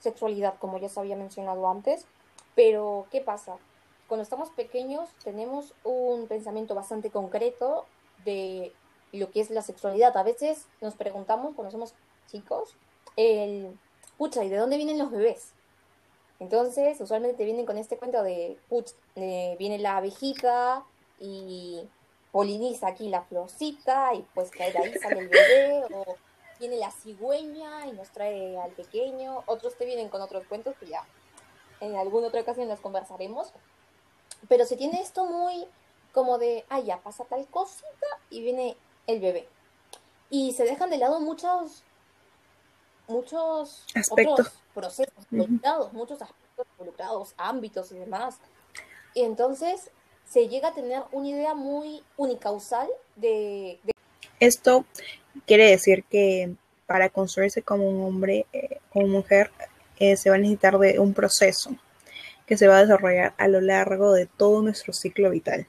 sexualidad, 0.00 0.54
como 0.58 0.78
ya 0.78 0.88
se 0.88 1.00
había 1.00 1.16
mencionado 1.16 1.68
antes, 1.68 2.06
pero 2.54 3.06
¿qué 3.10 3.20
pasa? 3.20 3.56
Cuando 4.06 4.22
estamos 4.22 4.50
pequeños 4.50 5.08
tenemos 5.22 5.74
un 5.84 6.26
pensamiento 6.28 6.74
bastante 6.74 7.10
concreto 7.10 7.84
de 8.24 8.72
lo 9.12 9.30
que 9.30 9.40
es 9.40 9.50
la 9.50 9.62
sexualidad. 9.62 10.16
A 10.16 10.22
veces 10.22 10.66
nos 10.80 10.94
preguntamos, 10.94 11.54
cuando 11.54 11.70
somos 11.70 11.94
chicos, 12.30 12.74
el, 13.16 13.78
pucha, 14.16 14.44
¿y 14.44 14.48
de 14.48 14.56
dónde 14.56 14.76
vienen 14.76 14.98
los 14.98 15.10
bebés? 15.10 15.52
Entonces, 16.40 17.00
usualmente 17.00 17.36
te 17.36 17.44
vienen 17.44 17.66
con 17.66 17.78
este 17.78 17.98
cuento 17.98 18.22
de, 18.22 18.58
pucha, 18.68 18.94
viene 19.14 19.78
la 19.78 19.96
abejita 19.96 20.84
y 21.18 21.88
poliniza 22.30 22.88
aquí 22.88 23.08
la 23.08 23.22
florcita 23.22 24.14
y 24.14 24.24
pues 24.34 24.50
que 24.50 24.70
de 24.70 24.78
ahí 24.78 24.94
sale 24.94 25.26
bebé, 25.26 25.82
o 25.92 26.16
viene 26.58 26.76
la 26.76 26.90
cigüeña 26.90 27.86
y 27.86 27.92
nos 27.92 28.08
trae 28.10 28.58
al 28.58 28.72
pequeño. 28.72 29.42
Otros 29.46 29.76
te 29.76 29.84
vienen 29.84 30.08
con 30.08 30.20
otros 30.20 30.46
cuentos 30.46 30.76
que 30.78 30.86
ya 30.86 31.04
en 31.80 31.96
alguna 31.96 32.28
otra 32.28 32.40
ocasión 32.40 32.68
las 32.68 32.80
conversaremos. 32.80 33.52
Pero 34.48 34.64
se 34.66 34.76
tiene 34.76 35.00
esto 35.00 35.24
muy 35.26 35.66
como 36.12 36.38
de, 36.38 36.64
ah, 36.68 36.80
ya 36.80 36.98
pasa 36.98 37.24
tal 37.24 37.46
cosita 37.46 38.06
y 38.30 38.42
viene 38.42 38.76
el 39.06 39.20
bebé. 39.20 39.48
Y 40.30 40.52
se 40.52 40.64
dejan 40.64 40.90
de 40.90 40.98
lado 40.98 41.20
muchos, 41.20 41.82
muchos 43.06 43.84
aspectos. 43.94 44.52
procesos 44.74 45.24
involucrados, 45.30 45.92
muchos 45.92 46.20
aspectos 46.20 46.66
involucrados, 46.72 47.34
ámbitos 47.36 47.92
y 47.92 47.98
demás. 47.98 48.38
Y 49.14 49.22
entonces 49.22 49.90
se 50.24 50.48
llega 50.48 50.68
a 50.68 50.74
tener 50.74 51.02
una 51.12 51.28
idea 51.28 51.54
muy 51.54 52.02
unicausal 52.16 52.88
de... 53.16 53.80
Esto 54.40 54.84
quiere 55.46 55.70
decir 55.70 56.04
que 56.04 56.54
para 56.86 57.10
construirse 57.10 57.62
como 57.62 57.88
un 57.88 58.02
hombre, 58.02 58.46
eh, 58.52 58.78
como 58.90 59.08
mujer, 59.08 59.50
eh, 59.98 60.16
se 60.16 60.30
va 60.30 60.36
a 60.36 60.38
necesitar 60.38 60.78
de 60.78 60.98
un 60.98 61.12
proceso 61.12 61.76
que 62.46 62.56
se 62.56 62.66
va 62.66 62.78
a 62.78 62.82
desarrollar 62.82 63.34
a 63.36 63.46
lo 63.46 63.60
largo 63.60 64.12
de 64.12 64.26
todo 64.26 64.62
nuestro 64.62 64.92
ciclo 64.92 65.30
vital. 65.30 65.66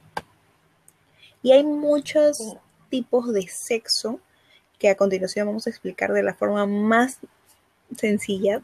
Y 1.44 1.52
hay 1.52 1.64
muchos 1.64 2.58
tipos 2.90 3.34
de 3.34 3.48
sexo 3.48 4.20
que 4.78 4.90
a 4.90 4.96
continuación 4.96 5.48
vamos 5.48 5.68
a 5.68 5.70
explicar 5.70 6.14
de 6.14 6.24
la 6.24 6.34
forma 6.34 6.66
más 6.66 7.18
sencilla, 7.98 8.62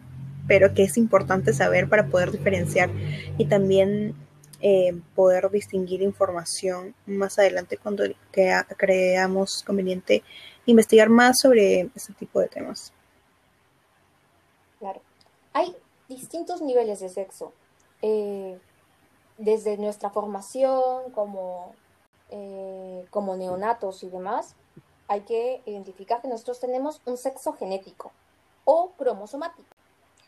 pero 0.47 0.73
que 0.73 0.83
es 0.83 0.97
importante 0.97 1.51
saber 1.51 1.89
para 1.89 2.07
poder 2.07 2.31
diferenciar 2.31 2.89
y 3.37 3.45
también 3.45 4.15
eh, 4.61 4.97
poder 5.13 5.49
distinguir 5.51 6.01
información 6.01 6.95
más 7.05 7.37
adelante 7.37 7.77
cuando 7.77 8.05
creamos 8.77 9.63
conveniente 9.63 10.23
investigar 10.65 11.09
más 11.09 11.39
sobre 11.39 11.89
este 11.95 12.13
tipo 12.13 12.39
de 12.39 12.47
temas. 12.47 12.91
Claro. 14.79 15.01
Hay 15.53 15.75
distintos 16.07 16.61
niveles 16.61 16.99
de 16.99 17.09
sexo. 17.09 17.53
Eh, 18.01 18.59
desde 19.37 19.77
nuestra 19.77 20.09
formación 20.09 21.11
como, 21.11 21.73
eh, 22.29 23.05
como 23.09 23.35
neonatos 23.35 24.03
y 24.03 24.09
demás, 24.09 24.55
hay 25.07 25.21
que 25.21 25.61
identificar 25.65 26.21
que 26.21 26.27
nosotros 26.27 26.59
tenemos 26.59 27.01
un 27.05 27.17
sexo 27.17 27.53
genético 27.53 28.11
o 28.63 28.91
cromosomático, 28.97 29.67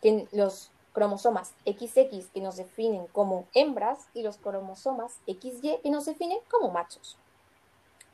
que 0.01 0.27
los 0.31 0.71
cromosomas 0.93 1.53
XX 1.65 2.27
que 2.33 2.41
nos 2.41 2.57
definen 2.57 3.07
como 3.07 3.45
hembras 3.53 4.07
y 4.13 4.23
los 4.23 4.37
cromosomas 4.37 5.19
XY 5.27 5.79
que 5.83 5.89
nos 5.89 6.05
definen 6.05 6.39
como 6.49 6.71
machos. 6.71 7.17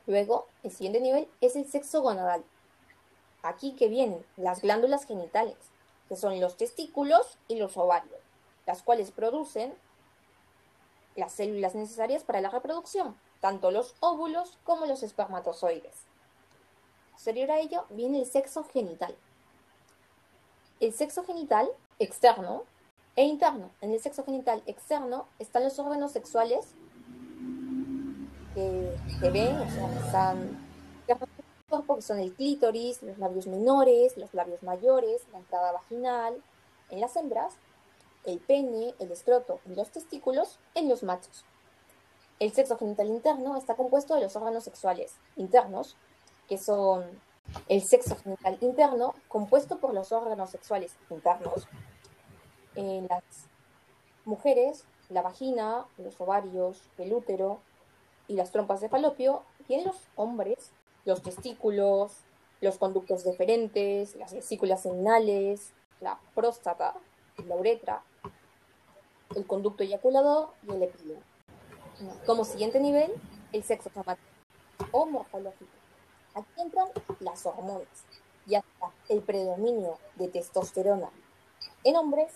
Luego, 0.06 0.48
el 0.64 0.72
siguiente 0.72 1.00
nivel 1.00 1.28
es 1.42 1.56
el 1.56 1.66
sexo 1.66 2.02
gonadal. 2.02 2.44
Aquí 3.42 3.74
que 3.76 3.88
vienen 3.88 4.26
las 4.38 4.62
glándulas 4.62 5.06
genitales, 5.06 5.58
que 6.10 6.16
son 6.16 6.40
los 6.40 6.58
testículos 6.58 7.38
y 7.48 7.56
los 7.56 7.78
ovarios, 7.78 8.20
las 8.66 8.84
cuales 8.84 9.12
producen 9.12 9.74
las 11.16 11.32
células 11.32 11.76
necesarias 11.76 12.24
para 12.24 12.42
la 12.42 12.50
reproducción, 12.50 13.18
tanto 13.40 13.72
los 13.72 13.96
óvulos 14.00 14.58
como 14.64 14.86
los 14.86 15.04
espermatozoides. 15.04 15.96
Posterior 17.12 17.52
a 17.52 17.60
ello 17.60 17.86
viene 17.90 18.20
el 18.20 18.26
sexo 18.26 18.64
genital. 18.66 19.16
El 20.80 20.94
sexo 20.94 21.24
genital 21.24 21.70
externo 22.00 22.64
e 23.16 23.24
interno. 23.24 23.70
En 23.82 23.92
el 23.92 24.02
sexo 24.02 24.26
genital 24.26 24.64
externo 24.66 25.28
están 25.40 25.64
los 25.64 25.80
órganos 25.80 26.12
sexuales 26.12 26.74
se 29.20 29.30
ven, 29.30 29.56
o 29.56 29.70
sea, 29.70 30.06
están 30.06 30.64
que 31.06 32.02
son 32.02 32.20
el 32.20 32.34
clítoris, 32.34 33.02
los 33.02 33.18
labios 33.18 33.48
menores, 33.48 34.16
los 34.18 34.34
labios 34.34 34.62
mayores, 34.64 35.22
la 35.32 35.40
entrada 35.40 35.72
vaginal 35.72 36.42
en 36.90 37.02
las 37.02 37.16
hembras, 37.16 37.54
el 38.26 38.40
pene, 38.40 38.94
el 39.00 39.12
escroto 39.12 39.60
y 39.66 39.76
los 39.76 39.90
testículos 39.90 40.60
en 40.76 40.88
los 40.88 41.04
machos. 41.04 41.44
El 42.40 42.54
sexo 42.54 42.78
genital 42.78 43.08
interno 43.08 43.58
está 43.58 43.76
compuesto 43.76 44.16
de 44.16 44.22
los 44.22 44.36
órganos 44.36 44.64
sexuales 44.64 45.16
internos, 45.36 45.96
que 46.48 46.58
son 46.58 47.06
el 47.68 47.82
sexo 47.82 48.16
genital 48.18 48.58
interno 48.62 49.16
compuesto 49.28 49.78
por 49.80 49.94
los 49.94 50.12
órganos 50.12 50.50
sexuales 50.50 50.96
internos, 51.10 51.68
en 52.76 53.08
las 53.08 53.24
mujeres, 54.26 54.86
la 55.10 55.22
vagina, 55.22 55.86
los 55.98 56.20
ovarios, 56.20 56.82
el 56.98 57.14
útero 57.14 57.60
y 58.34 58.36
las 58.36 58.52
trompas 58.52 58.82
de 58.82 58.90
falopio, 58.90 59.44
y 59.68 59.76
en 59.76 59.86
los 59.86 59.96
hombres, 60.16 60.72
los 61.06 61.22
testículos, 61.22 62.14
los 62.62 62.80
conductos 62.80 63.24
deferentes, 63.24 64.16
las 64.16 64.34
vesículas 64.34 64.82
seminales, 64.82 65.72
la 66.02 66.20
próstata, 66.34 66.96
la 67.46 67.56
uretra, 67.56 68.02
el 69.36 69.46
conducto 69.46 69.84
eyaculador 69.84 70.50
y 70.68 70.72
el 70.72 70.82
epílogo. 70.82 71.22
Como 72.26 72.44
siguiente 72.44 72.80
nivel, 72.80 73.14
el 73.52 73.64
sexo 73.64 73.92
somático 73.94 74.28
o 74.92 75.06
morfológico. 75.06 75.72
Aquí 76.34 76.50
entran 76.58 76.88
las 77.20 77.46
hormonas, 77.46 78.04
ya 78.48 78.60
está 78.60 78.92
el 79.10 79.22
predominio 79.22 80.00
de 80.16 80.28
testosterona 80.28 81.12
en 81.84 81.96
hombres 81.98 82.34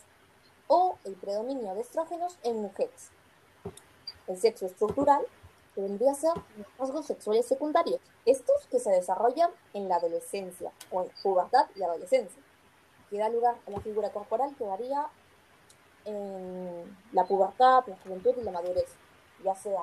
o 0.67 0.99
el 1.05 1.15
predominio 1.15 1.73
de 1.73 1.81
estrógenos 1.81 2.37
en 2.43 2.61
mujeres. 2.61 3.09
El 4.27 4.37
sexo 4.37 4.67
estructural 4.67 5.25
que 5.77 5.83
vendría 5.83 6.11
a 6.11 6.15
ser 6.15 6.33
los 6.57 6.67
rasgos 6.79 7.05
sexuales 7.05 7.45
secundarios, 7.45 8.01
estos 8.25 8.65
que 8.71 8.79
se 8.79 8.89
desarrollan 8.89 9.51
en 9.75 9.87
la 9.87 9.97
adolescencia 9.97 10.71
o 10.89 11.03
en 11.03 11.11
pubertad 11.21 11.67
y 11.75 11.83
adolescencia, 11.83 12.41
que 13.11 13.19
da 13.19 13.29
lugar 13.29 13.57
a 13.67 13.69
la 13.69 13.79
figura 13.81 14.09
corporal 14.09 14.55
que 14.57 14.63
varía 14.63 15.05
en 16.05 16.97
la 17.11 17.25
pubertad, 17.25 17.83
la 17.85 17.95
juventud 17.97 18.33
y 18.37 18.43
la 18.43 18.53
madurez, 18.53 18.87
ya 19.43 19.53
sea 19.53 19.81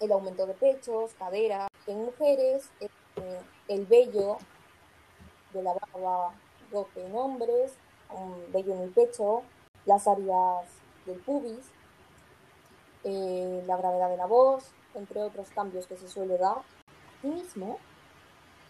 el 0.00 0.12
aumento 0.12 0.44
de 0.44 0.52
pechos, 0.52 1.12
cadera, 1.18 1.66
en 1.86 2.04
mujeres, 2.04 2.68
eh, 2.80 3.40
el 3.68 3.86
vello 3.86 4.36
de 5.54 5.62
la 5.62 5.72
barba 5.72 6.34
rote 6.70 7.06
en 7.06 7.16
hombres, 7.16 7.72
un 8.10 8.52
vello 8.52 8.74
en 8.74 8.82
el 8.82 8.90
pecho, 8.90 9.44
las 9.86 10.06
áreas 10.06 10.66
del 11.06 11.20
pubis, 11.20 11.70
eh, 13.04 13.64
la 13.66 13.78
gravedad 13.78 14.10
de 14.10 14.18
la 14.18 14.26
voz, 14.26 14.70
entre 14.94 15.22
otros 15.22 15.48
cambios 15.50 15.86
que 15.86 15.96
se 15.96 16.08
suele 16.08 16.38
dar. 16.38 16.58
mismo 17.22 17.78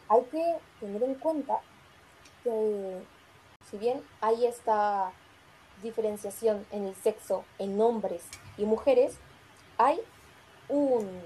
hay 0.09 0.23
que 0.25 0.59
tener 0.81 1.03
en 1.03 1.15
cuenta 1.15 1.61
que 2.45 3.03
si 3.71 3.79
bien 3.79 4.03
hay 4.21 4.47
esta 4.47 5.13
diferenciación 5.83 6.67
en 6.71 6.87
el 6.87 6.95
sexo 6.97 7.45
en 7.59 7.81
hombres 7.81 8.23
y 8.59 8.65
mujeres, 8.65 9.17
hay 9.79 10.01
un 10.69 11.23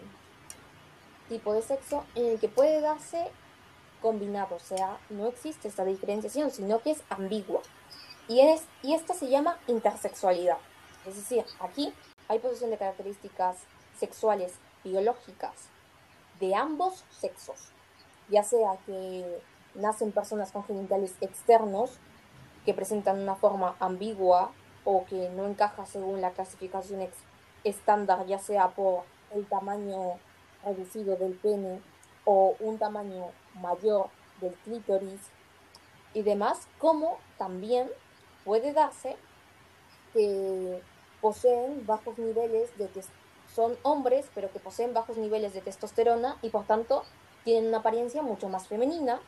tipo 1.29 1.53
de 1.53 1.63
sexo 1.63 2.05
en 2.15 2.27
el 2.27 2.41
que 2.41 2.49
puede 2.49 2.81
darse 2.81 3.27
combinado, 4.01 4.57
o 4.57 4.61
sea, 4.61 4.99
no 5.11 5.27
existe 5.27 5.69
esta 5.69 5.85
diferenciación, 5.85 6.51
sino 6.51 6.81
que 6.81 6.93
es 6.93 7.03
ambigua. 7.09 7.63
Y, 8.29 8.41
es, 8.41 8.63
y 8.83 8.95
esta 8.95 9.15
se 9.15 9.29
llama 9.29 9.59
intersexualidad. 9.67 10.59
Es 11.07 11.17
decir, 11.17 11.45
aquí 11.61 11.93
hay 12.29 12.39
posesión 12.39 12.71
de 12.71 12.79
características 12.79 13.57
sexuales 13.99 14.55
biológicas 14.87 15.69
de 16.41 16.55
ambos 16.55 17.05
sexos, 17.11 17.71
ya 18.29 18.43
sea 18.43 18.77
que 18.87 19.43
nacen 19.75 20.13
personas 20.13 20.53
con 20.53 20.65
genitales 20.65 21.15
externos 21.21 21.99
que 22.65 22.75
presentan 22.75 23.21
una 23.21 23.37
forma 23.37 23.77
ambigua 23.81 24.51
o 24.85 25.05
que 25.07 25.29
no 25.31 25.47
encaja 25.47 25.87
según 25.87 26.21
la 26.21 26.31
clasificación 26.31 27.09
estándar, 27.65 28.27
ya 28.27 28.39
sea 28.39 28.69
por 28.69 29.05
el 29.33 29.47
tamaño 29.47 30.19
reducido 30.65 31.17
del 31.17 31.35
pene 31.35 31.81
o 32.25 32.57
un 32.61 32.79
tamaño 32.79 33.27
mayor 33.55 34.09
del 34.41 34.55
clítoris 34.55 35.21
y 36.15 36.23
demás, 36.23 36.69
como 36.79 37.19
también 37.39 37.89
puede 38.45 38.73
darse 38.73 39.17
que 40.13 40.81
poseen 41.21 41.87
bajos 41.87 42.17
niveles 42.19 42.77
de 42.79 42.89
son 43.57 43.73
hombres, 43.83 44.27
pero 44.35 44.53
que 44.53 44.59
poseen 44.59 44.93
bajos 44.93 45.17
niveles 45.17 45.55
de 45.55 45.63
testosterona 45.63 46.37
y 46.43 46.51
por 46.51 46.67
tanto 46.67 47.05
tienen 47.43 47.69
una 47.69 47.79
apariencia 47.79 48.21
mucho 48.21 48.51
más 48.51 48.69
femenina 48.69 49.19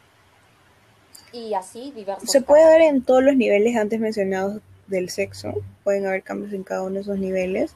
y 1.33 1.55
así 1.55 1.93
diversos. 1.93 2.31
Se 2.31 2.43
puede 2.43 2.67
ver 2.67 2.83
en 2.83 3.03
todos 3.03 3.23
los 3.23 3.35
niveles 3.37 3.75
antes 3.77 3.99
mencionados 3.99 4.61
del 4.87 5.09
sexo, 5.09 5.55
pueden 5.83 6.07
haber 6.07 6.23
cambios 6.23 6.53
en 6.53 6.63
cada 6.63 6.83
uno 6.83 6.97
de 6.97 7.01
esos 7.01 7.19
niveles. 7.19 7.75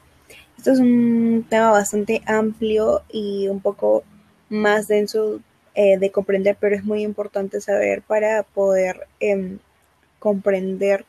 Esto 0.58 0.72
es 0.72 0.80
un 0.80 1.46
tema 1.48 1.70
bastante 1.70 2.22
amplio 2.26 3.02
y 3.10 3.48
un 3.48 3.60
poco 3.60 4.04
más 4.50 4.88
denso 4.88 5.40
eh, 5.74 5.96
de 5.96 6.12
comprender, 6.12 6.58
pero 6.60 6.76
es 6.76 6.84
muy 6.84 7.02
importante 7.02 7.62
saber 7.62 8.02
para 8.02 8.42
poder 8.42 9.06
em, 9.20 9.58
comprender 10.18 11.06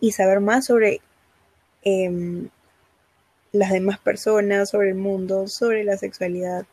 y 0.00 0.12
saber 0.12 0.40
más 0.40 0.64
sobre 0.64 1.02
em, 1.82 2.48
las 3.52 3.70
demás 3.70 3.98
personas, 3.98 4.70
sobre 4.70 4.88
el 4.88 4.94
mundo, 4.94 5.46
sobre 5.46 5.84
la 5.84 5.96
sexualidad. 5.96 6.64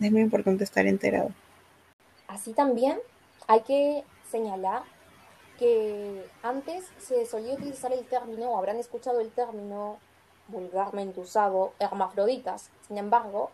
Es 0.00 0.10
muy 0.10 0.20
importante 0.20 0.64
estar 0.64 0.86
enterado. 0.86 1.30
Así 2.26 2.52
también 2.52 2.98
hay 3.46 3.62
que 3.62 4.04
señalar 4.30 4.82
que 5.58 6.24
antes 6.42 6.84
se 6.98 7.26
solía 7.26 7.54
utilizar 7.54 7.92
el 7.92 8.06
término, 8.06 8.56
habrán 8.56 8.76
escuchado 8.76 9.20
el 9.20 9.30
término 9.30 9.98
vulgarmente 10.48 11.20
usado, 11.20 11.74
hermafroditas. 11.78 12.70
Sin 12.88 12.98
embargo, 12.98 13.50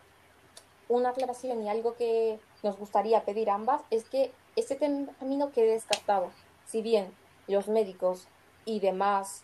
una 0.89 1.09
aclaración 1.09 1.61
y 1.61 1.69
algo 1.69 1.95
que 1.95 2.39
nos 2.63 2.77
gustaría 2.77 3.23
pedir 3.25 3.49
ambas 3.49 3.81
es 3.91 4.05
que 4.05 4.31
este 4.55 4.75
término 4.75 5.51
quede 5.51 5.73
descartado. 5.73 6.31
Si 6.65 6.81
bien 6.81 7.11
los 7.47 7.67
médicos 7.67 8.27
y 8.65 8.79
demás 8.79 9.43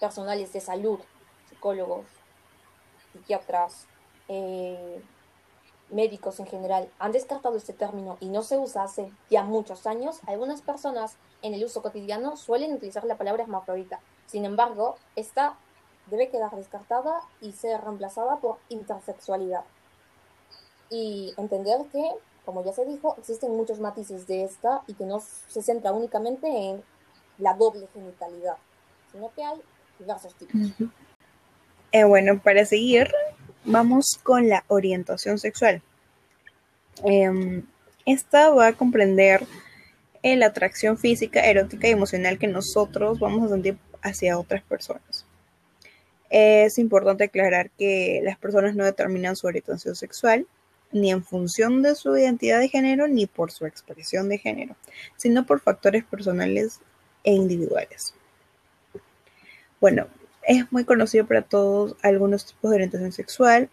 personales 0.00 0.52
de 0.52 0.60
salud, 0.60 1.00
psicólogos, 1.48 2.06
psiquiatras, 3.14 3.86
eh, 4.28 5.02
médicos 5.90 6.40
en 6.40 6.46
general 6.46 6.90
han 6.98 7.12
descartado 7.12 7.56
este 7.56 7.72
término 7.72 8.16
y 8.20 8.28
no 8.28 8.42
se 8.42 8.58
usa 8.58 8.84
hace 8.84 9.10
ya 9.30 9.44
muchos 9.44 9.86
años, 9.86 10.20
algunas 10.26 10.60
personas 10.60 11.16
en 11.42 11.54
el 11.54 11.64
uso 11.64 11.82
cotidiano 11.82 12.36
suelen 12.36 12.74
utilizar 12.74 13.04
la 13.04 13.16
palabra 13.16 13.44
hermafrodita. 13.44 14.00
Sin 14.26 14.44
embargo, 14.44 14.96
esta 15.14 15.56
debe 16.06 16.30
quedar 16.30 16.54
descartada 16.56 17.20
y 17.40 17.52
ser 17.52 17.80
reemplazada 17.80 18.36
por 18.38 18.58
intersexualidad. 18.68 19.64
Y 20.90 21.34
entender 21.36 21.80
que, 21.92 22.02
como 22.44 22.64
ya 22.64 22.72
se 22.72 22.84
dijo, 22.84 23.14
existen 23.18 23.56
muchos 23.56 23.80
matices 23.80 24.26
de 24.26 24.44
esta 24.44 24.82
y 24.86 24.94
que 24.94 25.04
no 25.04 25.20
se 25.20 25.62
centra 25.62 25.92
únicamente 25.92 26.46
en 26.46 26.82
la 27.38 27.54
doble 27.54 27.88
genitalidad, 27.92 28.56
sino 29.12 29.32
que 29.34 29.44
hay 29.44 29.60
diversos 29.98 30.34
tipos. 30.34 30.60
Eh, 31.94 32.02
bueno, 32.02 32.40
para 32.40 32.66
seguir, 32.66 33.08
vamos 33.64 34.18
con 34.20 34.48
la 34.48 34.64
orientación 34.66 35.38
sexual. 35.38 35.80
Em, 37.04 37.62
esta 38.04 38.50
va 38.50 38.66
a 38.66 38.72
comprender 38.72 39.46
la 40.24 40.46
atracción 40.46 40.98
física, 40.98 41.48
erótica 41.48 41.86
y 41.86 41.92
emocional 41.92 42.36
que 42.36 42.48
nosotros 42.48 43.20
vamos 43.20 43.44
a 43.44 43.54
sentir 43.54 43.78
hacia 44.02 44.36
otras 44.40 44.64
personas. 44.64 45.24
Es 46.30 46.78
importante 46.78 47.22
aclarar 47.22 47.70
que 47.70 48.20
las 48.24 48.38
personas 48.38 48.74
no 48.74 48.84
determinan 48.84 49.36
su 49.36 49.46
orientación 49.46 49.94
sexual 49.94 50.48
ni 50.90 51.12
en 51.12 51.22
función 51.22 51.80
de 51.80 51.94
su 51.94 52.16
identidad 52.16 52.58
de 52.58 52.70
género 52.70 53.06
ni 53.06 53.26
por 53.26 53.52
su 53.52 53.66
expresión 53.66 54.28
de 54.28 54.38
género, 54.38 54.74
sino 55.16 55.46
por 55.46 55.60
factores 55.60 56.02
personales 56.02 56.80
e 57.22 57.30
individuales. 57.34 58.14
Bueno, 59.80 60.08
es 60.46 60.70
muy 60.72 60.84
conocido 60.84 61.26
para 61.26 61.42
todos 61.42 61.96
algunos 62.02 62.46
tipos 62.46 62.70
de 62.70 62.76
orientación 62.76 63.12
sexual, 63.12 63.68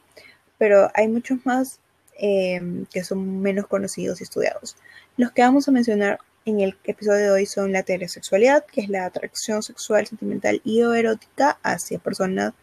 pero 0.57 0.89
hay 0.93 1.07
muchos 1.07 1.45
más 1.45 1.79
em, 2.17 2.86
que 2.86 3.03
son 3.03 3.41
menos 3.41 3.67
conocidos 3.67 4.21
y 4.21 4.23
estudiados. 4.23 4.75
Los 5.17 5.31
que 5.31 5.41
vamos 5.41 5.67
a 5.67 5.71
mencionar 5.71 6.19
en 6.45 6.60
el 6.60 6.77
episodio 6.84 7.19
de 7.19 7.31
hoy 7.31 7.45
son 7.45 7.71
la 7.71 7.79
heterosexualidad, 7.79 8.65
que 8.65 8.81
es 8.81 8.89
la 8.89 9.05
atracción 9.05 9.63
sexual, 9.63 10.07
sentimental 10.07 10.62
y 10.63 10.81
erótica 10.81 11.60
hacia 11.63 11.99
personas 11.99 12.53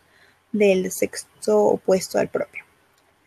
del 0.53 0.91
sexo 0.91 1.59
opuesto 1.59 2.19
al 2.19 2.29
propio. 2.29 2.65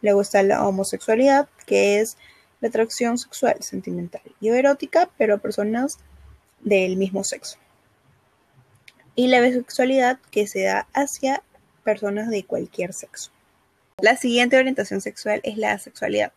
Luego 0.02 0.22
está 0.22 0.42
la 0.44 0.66
homosexualidad, 0.68 1.48
que 1.66 2.00
es 2.00 2.18
la 2.60 2.70
atracción 2.70 3.18
sexual, 3.18 3.58
sentimental 3.62 4.24
y 4.40 4.50
erótica, 4.50 5.10
pero 5.18 5.36
a 5.36 5.38
personas 5.38 6.00
del 6.60 6.98
mismo 6.98 7.24
sexo 7.24 7.61
y 9.16 9.28
la 9.28 9.42
bisexualidad 9.42 10.20
que 10.32 10.48
se 10.48 10.64
da 10.64 10.88
hacia 10.94 11.44
personas 11.84 12.30
de 12.30 12.44
cualquier 12.44 12.94
sexo. 12.94 13.32
La 14.00 14.16
siguiente 14.18 14.58
orientación 14.58 15.02
sexual 15.02 15.42
es 15.44 15.58
la 15.58 15.78
sexualidad, 15.78 16.32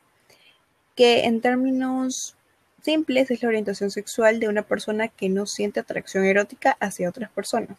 que 0.94 1.24
en 1.24 1.40
términos 1.40 2.36
simples 2.82 3.30
es 3.30 3.42
la 3.42 3.48
orientación 3.48 3.90
sexual 3.90 4.40
de 4.40 4.48
una 4.48 4.62
persona 4.62 5.08
que 5.08 5.28
no 5.28 5.46
siente 5.46 5.80
atracción 5.80 6.24
erótica 6.24 6.76
hacia 6.80 7.08
otras 7.08 7.30
personas. 7.30 7.78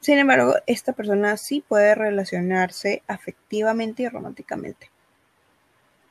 Sin 0.00 0.18
embargo, 0.18 0.54
esta 0.66 0.92
persona 0.92 1.36
sí 1.36 1.60
puede 1.66 1.94
relacionarse 1.94 3.02
afectivamente 3.06 4.02
y 4.02 4.08
románticamente. 4.08 4.90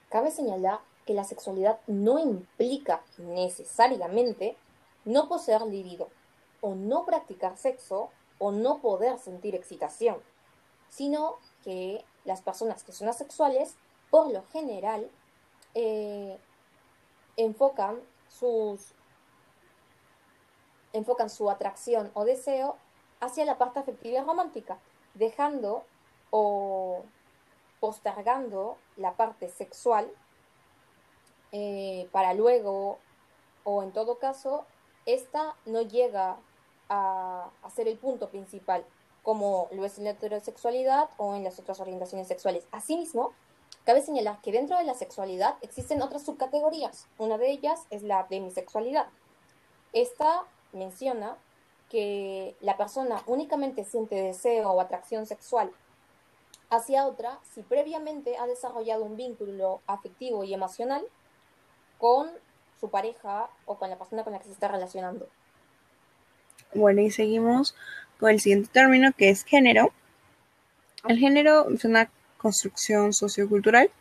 Cabe 0.09 0.31
señalar 0.31 0.79
que 1.05 1.13
la 1.13 1.25
sexualidad 1.25 1.77
no 1.87 2.19
implica 2.19 3.01
necesariamente 3.17 4.55
no 5.05 5.27
poseer 5.27 5.61
libido, 5.63 6.09
o 6.61 6.75
no 6.75 7.05
practicar 7.05 7.57
sexo 7.57 8.09
o 8.39 8.51
no 8.51 8.79
poder 8.79 9.19
sentir 9.19 9.55
excitación, 9.55 10.17
sino 10.89 11.37
que 11.63 12.05
las 12.23 12.41
personas 12.41 12.83
que 12.83 12.91
son 12.91 13.09
asexuales, 13.09 13.75
por 14.09 14.31
lo 14.31 14.43
general, 14.47 15.09
eh, 15.73 16.37
enfocan 17.37 17.99
sus 18.27 18.93
enfocan 20.93 21.29
su 21.29 21.49
atracción 21.49 22.11
o 22.13 22.25
deseo 22.25 22.75
hacia 23.21 23.45
la 23.45 23.57
parte 23.57 23.79
afectiva 23.79 24.19
y 24.19 24.23
romántica, 24.23 24.79
dejando 25.13 25.85
o 26.31 27.03
postergando 27.79 28.77
la 28.97 29.13
parte 29.15 29.47
sexual 29.49 30.11
eh, 31.51 32.09
para 32.11 32.33
luego 32.33 32.99
o 33.63 33.83
en 33.83 33.91
todo 33.91 34.19
caso 34.19 34.65
esta 35.05 35.55
no 35.65 35.81
llega 35.81 36.37
a, 36.91 37.49
ser 37.73 37.87
el 37.87 37.97
punto 37.97 38.29
principal, 38.29 38.85
como 39.23 39.69
lo 39.71 39.85
es 39.85 39.97
en 39.97 40.03
la 40.03 40.09
heterosexualidad 40.11 41.09
o 41.17 41.35
en 41.35 41.43
las 41.43 41.57
otras 41.57 41.79
orientaciones 41.79 42.27
sexuales. 42.27 42.67
Asimismo, 42.71 43.31
cabe 43.85 44.01
señalar 44.01 44.41
que 44.41 44.51
dentro 44.51 44.77
de 44.77 44.83
la 44.83 44.93
sexualidad 44.93 45.55
existen 45.61 46.01
otras 46.01 46.25
subcategorías. 46.25 47.07
Una 47.17 47.37
de 47.37 47.49
ellas 47.49 47.87
es 47.89 48.03
la 48.03 48.27
demisexualidad. 48.29 49.07
Esta 49.93 50.43
menciona 50.73 51.37
que 51.89 52.57
la 52.59 52.77
persona 52.77 53.23
únicamente 53.25 53.85
siente 53.85 54.15
deseo 54.15 54.71
o 54.71 54.81
atracción 54.81 55.25
sexual 55.25 55.71
hacia 56.69 57.05
otra 57.05 57.39
si 57.53 57.63
previamente 57.63 58.37
ha 58.37 58.47
desarrollado 58.47 59.03
un 59.03 59.15
vínculo 59.15 59.81
afectivo 59.87 60.43
y 60.43 60.53
emocional 60.53 61.05
con 61.97 62.31
su 62.79 62.89
pareja 62.89 63.49
o 63.65 63.77
con 63.77 63.89
la 63.89 63.97
persona 63.97 64.23
con 64.23 64.33
la 64.33 64.39
que 64.39 64.45
se 64.45 64.53
está 64.53 64.67
relacionando. 64.67 65.27
Bueno, 66.73 67.01
y 67.01 67.11
seguimos 67.11 67.75
con 68.17 68.29
el 68.29 68.39
siguiente 68.39 68.69
término 68.71 69.11
que 69.17 69.29
es 69.29 69.43
género. 69.43 69.91
El 71.07 71.17
género 71.17 71.69
es 71.69 71.83
una 71.83 72.09
construcción 72.37 73.13
sociocultural 73.13 73.91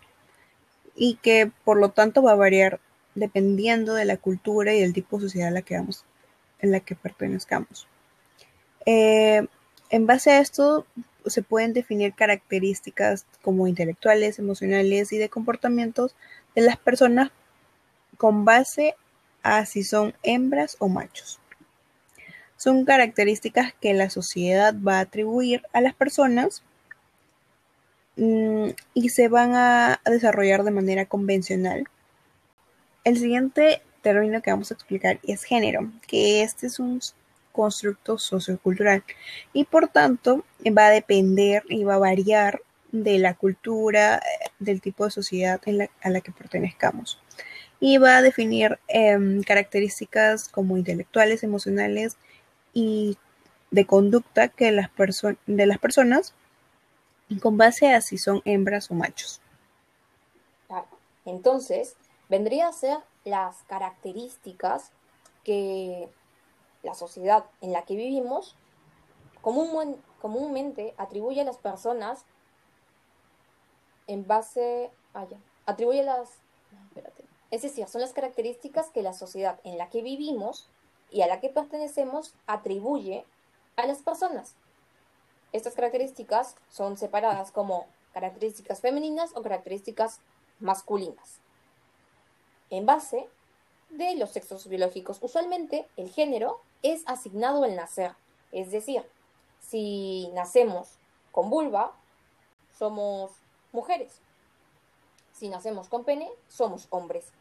y 0.95 1.17
que 1.17 1.51
por 1.65 1.79
lo 1.79 1.89
tanto 1.91 2.23
va 2.23 2.33
a 2.33 2.37
variar 2.37 2.79
dependiendo 3.15 3.95
de 3.95 4.05
la 4.05 4.19
cultura 4.19 4.73
y 4.73 4.81
del 4.81 4.93
tipo 4.93 5.17
de 5.17 5.25
sociedad 5.25 5.49
en 5.49 5.55
la 5.55 5.63
que, 5.63 5.77
vamos, 5.77 6.05
en 6.61 6.71
la 6.71 6.81
que 6.81 6.95
pertenezcamos. 6.95 7.89
Eh, 8.87 9.47
en 9.91 10.07
base 10.07 10.31
a 10.31 10.39
esto 10.39 10.87
se 11.27 11.43
pueden 11.43 11.73
definir 11.73 12.15
características 12.15 13.27
como 13.43 13.67
intelectuales, 13.67 14.39
emocionales 14.39 15.13
y 15.13 15.19
de 15.19 15.29
comportamientos 15.29 16.15
de 16.55 16.63
las 16.63 16.77
personas 16.77 17.31
con 18.17 18.45
base 18.45 18.95
a 19.43 19.67
si 19.67 19.83
son 19.83 20.15
hembras 20.23 20.77
o 20.79 20.89
machos 20.89 21.41
son 22.61 22.85
características 22.85 23.73
que 23.81 23.95
la 23.95 24.11
sociedad 24.11 24.75
va 24.87 24.99
a 24.99 25.01
atribuir 25.01 25.63
a 25.73 25.81
las 25.81 25.95
personas 25.95 26.63
mm, 28.17 28.69
y 28.93 29.09
se 29.09 29.29
van 29.29 29.55
a 29.55 30.03
desarrollar 30.05 30.63
de 30.63 30.71
manera 30.71 31.07
convencional. 31.07 31.85
El 33.03 33.17
siguiente 33.17 33.81
término 34.03 34.43
que 34.43 34.51
vamos 34.51 34.71
a 34.71 34.75
explicar 34.75 35.19
es 35.23 35.45
género, 35.45 35.91
que 36.07 36.43
este 36.43 36.67
es 36.67 36.79
un 36.79 37.01
constructo 37.53 38.19
sociocultural 38.19 39.05
y 39.55 39.65
por 39.65 39.89
tanto 39.89 40.45
va 40.77 40.89
a 40.89 40.91
depender 40.91 41.63
y 41.67 41.85
va 41.85 41.95
a 41.95 41.99
variar 41.99 42.61
de 42.93 43.19
la 43.19 43.33
cultura, 43.33 44.17
eh, 44.17 44.51
del 44.59 44.83
tipo 44.83 45.07
de 45.07 45.13
sociedad 45.13 45.63
a 46.03 46.11
la 46.11 46.21
que 46.21 46.31
pertenezcamos. 46.31 47.23
Y 47.81 47.97
va 47.97 48.19
a 48.19 48.23
definir 48.23 48.79
em, 48.89 49.43
características 49.45 50.51
como 50.51 50.77
intelectuales, 50.77 51.43
emocionales, 51.43 52.19
y 52.73 53.19
de 53.71 53.87
conducta 53.87 54.49
que 54.49 54.73
las 54.73 54.91
de 55.47 55.67
las 55.67 55.79
personas 55.79 56.35
con 57.41 57.57
base 57.57 57.93
a 57.95 58.01
si 58.01 58.19
son 58.19 58.43
hembras 58.45 58.91
o 58.91 58.95
machos. 58.95 59.41
Entonces, 61.25 61.97
vendría 62.29 62.67
a 62.69 62.73
ser 62.73 62.99
las 63.25 63.63
características 63.65 64.91
que 65.45 66.09
la 66.83 66.95
sociedad 66.95 67.45
en 67.61 67.73
la 67.73 67.83
que 67.83 67.95
vivimos 67.95 68.57
comúnmente 69.43 70.95
atribuye 70.97 71.41
a 71.41 71.45
las 71.45 71.59
personas 71.59 72.25
en 74.07 74.27
base 74.27 74.91
a 75.15 75.27
atribuye 75.67 76.03
las 76.03 76.31
es 77.51 77.63
decir, 77.63 77.87
son 77.89 78.01
las 78.01 78.13
características 78.13 78.91
que 78.91 79.03
la 79.03 79.13
sociedad 79.13 79.61
en 79.65 79.77
la 79.77 79.91
que 79.91 80.03
vivimos 80.03 80.69
y 81.11 81.23
a 81.23 81.27
la 81.27 81.41
que 81.41 81.49
pertenecemos 81.49 82.35
atribuye 82.47 83.25
a 83.77 83.87
las 83.87 83.99
personas. 84.03 84.55
Estas 85.53 85.75
características 85.75 86.57
son 86.69 86.97
separadas 86.97 87.51
como 87.51 87.87
características 88.13 88.81
femeninas 88.81 89.33
o 89.35 89.43
características 89.43 90.21
masculinas. 90.61 91.41
En 92.71 92.87
base 92.87 93.29
de 93.91 94.15
los 94.17 94.31
sexos 94.31 94.69
biológicos, 94.69 95.19
usualmente 95.21 95.89
el 95.97 96.11
género 96.11 96.61
es 96.83 97.03
asignado 97.07 97.65
al 97.65 97.75
nacer. 97.75 98.15
Es 98.53 98.71
decir, 98.71 99.05
si 99.61 100.29
nacemos 100.35 100.99
con 101.33 101.51
vulva, 101.51 101.93
somos 102.79 103.33
mujeres. 103.73 104.21
Si 105.33 105.49
nacemos 105.49 105.89
con 105.89 106.05
pene, 106.05 106.31
somos 106.49 106.87
hombres. 106.91 107.33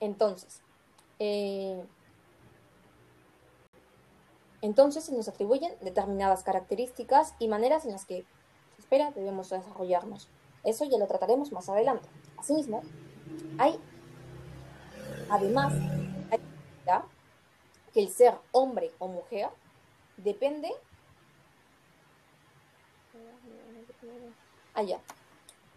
Entonces, 0.00 0.60
eh, 1.18 1.84
entonces 4.60 5.04
se 5.04 5.12
nos 5.14 5.28
atribuyen 5.28 5.72
determinadas 5.80 6.42
características 6.42 7.34
y 7.38 7.48
maneras 7.48 7.84
en 7.84 7.92
las 7.92 8.04
que 8.04 8.24
se 8.74 8.82
espera 8.82 9.12
debemos 9.12 9.50
desarrollarnos. 9.50 10.28
Eso 10.64 10.84
ya 10.84 10.98
lo 10.98 11.06
trataremos 11.06 11.52
más 11.52 11.68
adelante. 11.68 12.08
Asimismo, 12.36 12.82
hay, 13.58 13.78
además, 15.30 15.72
hay 16.30 16.40
que 17.92 18.00
el 18.00 18.08
ser 18.08 18.34
hombre 18.52 18.92
o 18.98 19.08
mujer 19.08 19.48
depende... 20.16 20.70
Ah, 24.74 24.82
ya. 24.82 25.00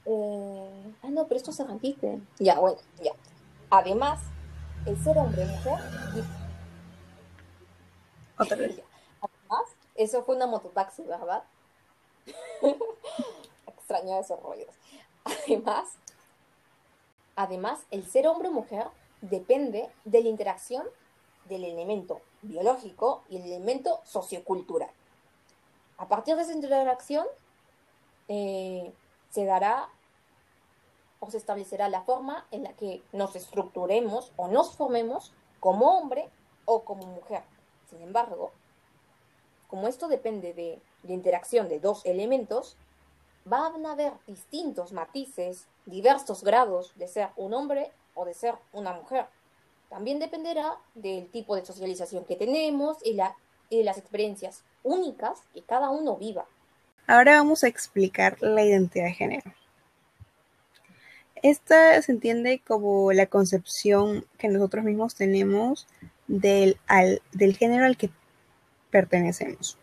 Eh, 0.05 0.93
ah, 1.01 1.09
no, 1.09 1.27
pero 1.27 1.37
esto 1.37 1.51
se 1.51 1.63
repite. 1.63 2.21
Ya, 2.37 2.59
bueno, 2.59 2.77
ya. 3.01 3.11
Además, 3.69 4.19
el 4.85 5.01
ser 5.03 5.17
hombre 5.17 5.43
o 5.43 5.47
mujer 5.47 6.40
Además, 9.21 9.69
eso 9.95 10.23
fue 10.23 10.35
una 10.35 10.47
mototaxi, 10.47 11.03
¿verdad? 11.03 11.43
Extraño 13.67 14.19
esos 14.19 14.41
ruidos. 14.41 14.73
Además, 15.23 15.89
además, 17.35 17.79
el 17.91 18.07
ser 18.07 18.27
hombre 18.27 18.49
o 18.49 18.51
mujer 18.51 18.87
depende 19.21 19.89
de 20.05 20.23
la 20.23 20.29
interacción 20.29 20.87
del 21.45 21.65
elemento 21.65 22.21
biológico 22.41 23.23
y 23.29 23.37
el 23.37 23.43
elemento 23.43 24.01
sociocultural. 24.03 24.89
A 25.97 26.07
partir 26.07 26.35
de 26.35 26.41
esa 26.43 26.53
interacción, 26.53 27.27
eh, 28.27 28.91
se 29.29 29.45
dará 29.45 29.89
o 31.19 31.29
se 31.29 31.37
establecerá 31.37 31.89
la 31.89 32.01
forma 32.01 32.47
en 32.51 32.63
la 32.63 32.73
que 32.73 33.03
nos 33.11 33.35
estructuremos 33.35 34.31
o 34.37 34.47
nos 34.47 34.75
formemos 34.75 35.31
como 35.59 35.97
hombre 35.97 36.29
o 36.65 36.83
como 36.83 37.05
mujer. 37.05 37.43
Sin 37.91 38.01
embargo, 38.01 38.51
como 39.67 39.87
esto 39.87 40.07
depende 40.07 40.53
de 40.53 40.79
la 41.03 41.13
interacción 41.13 41.69
de 41.69 41.79
dos 41.79 42.05
elementos, 42.05 42.75
van 43.45 43.85
a 43.85 43.91
haber 43.93 44.13
distintos 44.27 44.91
matices, 44.91 45.67
diversos 45.85 46.43
grados 46.43 46.93
de 46.95 47.07
ser 47.07 47.29
un 47.35 47.53
hombre 47.53 47.91
o 48.15 48.25
de 48.25 48.33
ser 48.33 48.55
una 48.73 48.93
mujer. 48.93 49.25
También 49.89 50.19
dependerá 50.19 50.77
del 50.95 51.29
tipo 51.29 51.55
de 51.55 51.65
socialización 51.65 52.25
que 52.25 52.35
tenemos 52.35 52.97
y, 53.03 53.15
de 53.15 53.83
las 53.83 53.97
experiencias 53.97 54.63
únicas 54.83 55.41
que 55.53 55.61
cada 55.61 55.89
uno 55.89 56.15
viva. 56.17 56.45
Ahora 57.07 57.37
vamos 57.37 57.63
a 57.63 57.67
explicar 57.67 58.37
la 58.41 58.63
identidad 58.63 59.05
de 59.05 59.13
género. 59.13 59.53
Esta 61.41 62.01
se 62.01 62.11
entiende 62.11 62.61
como 62.65 63.11
la 63.11 63.25
concepción 63.25 64.25
que 64.37 64.47
nosotros 64.47 64.85
mismos 64.85 65.15
tenemos 65.15 65.87
del, 66.31 66.77
del 67.33 67.57
género 67.57 67.85
al 67.85 67.97
que 67.97 68.09
pertenecemos. 68.89 69.77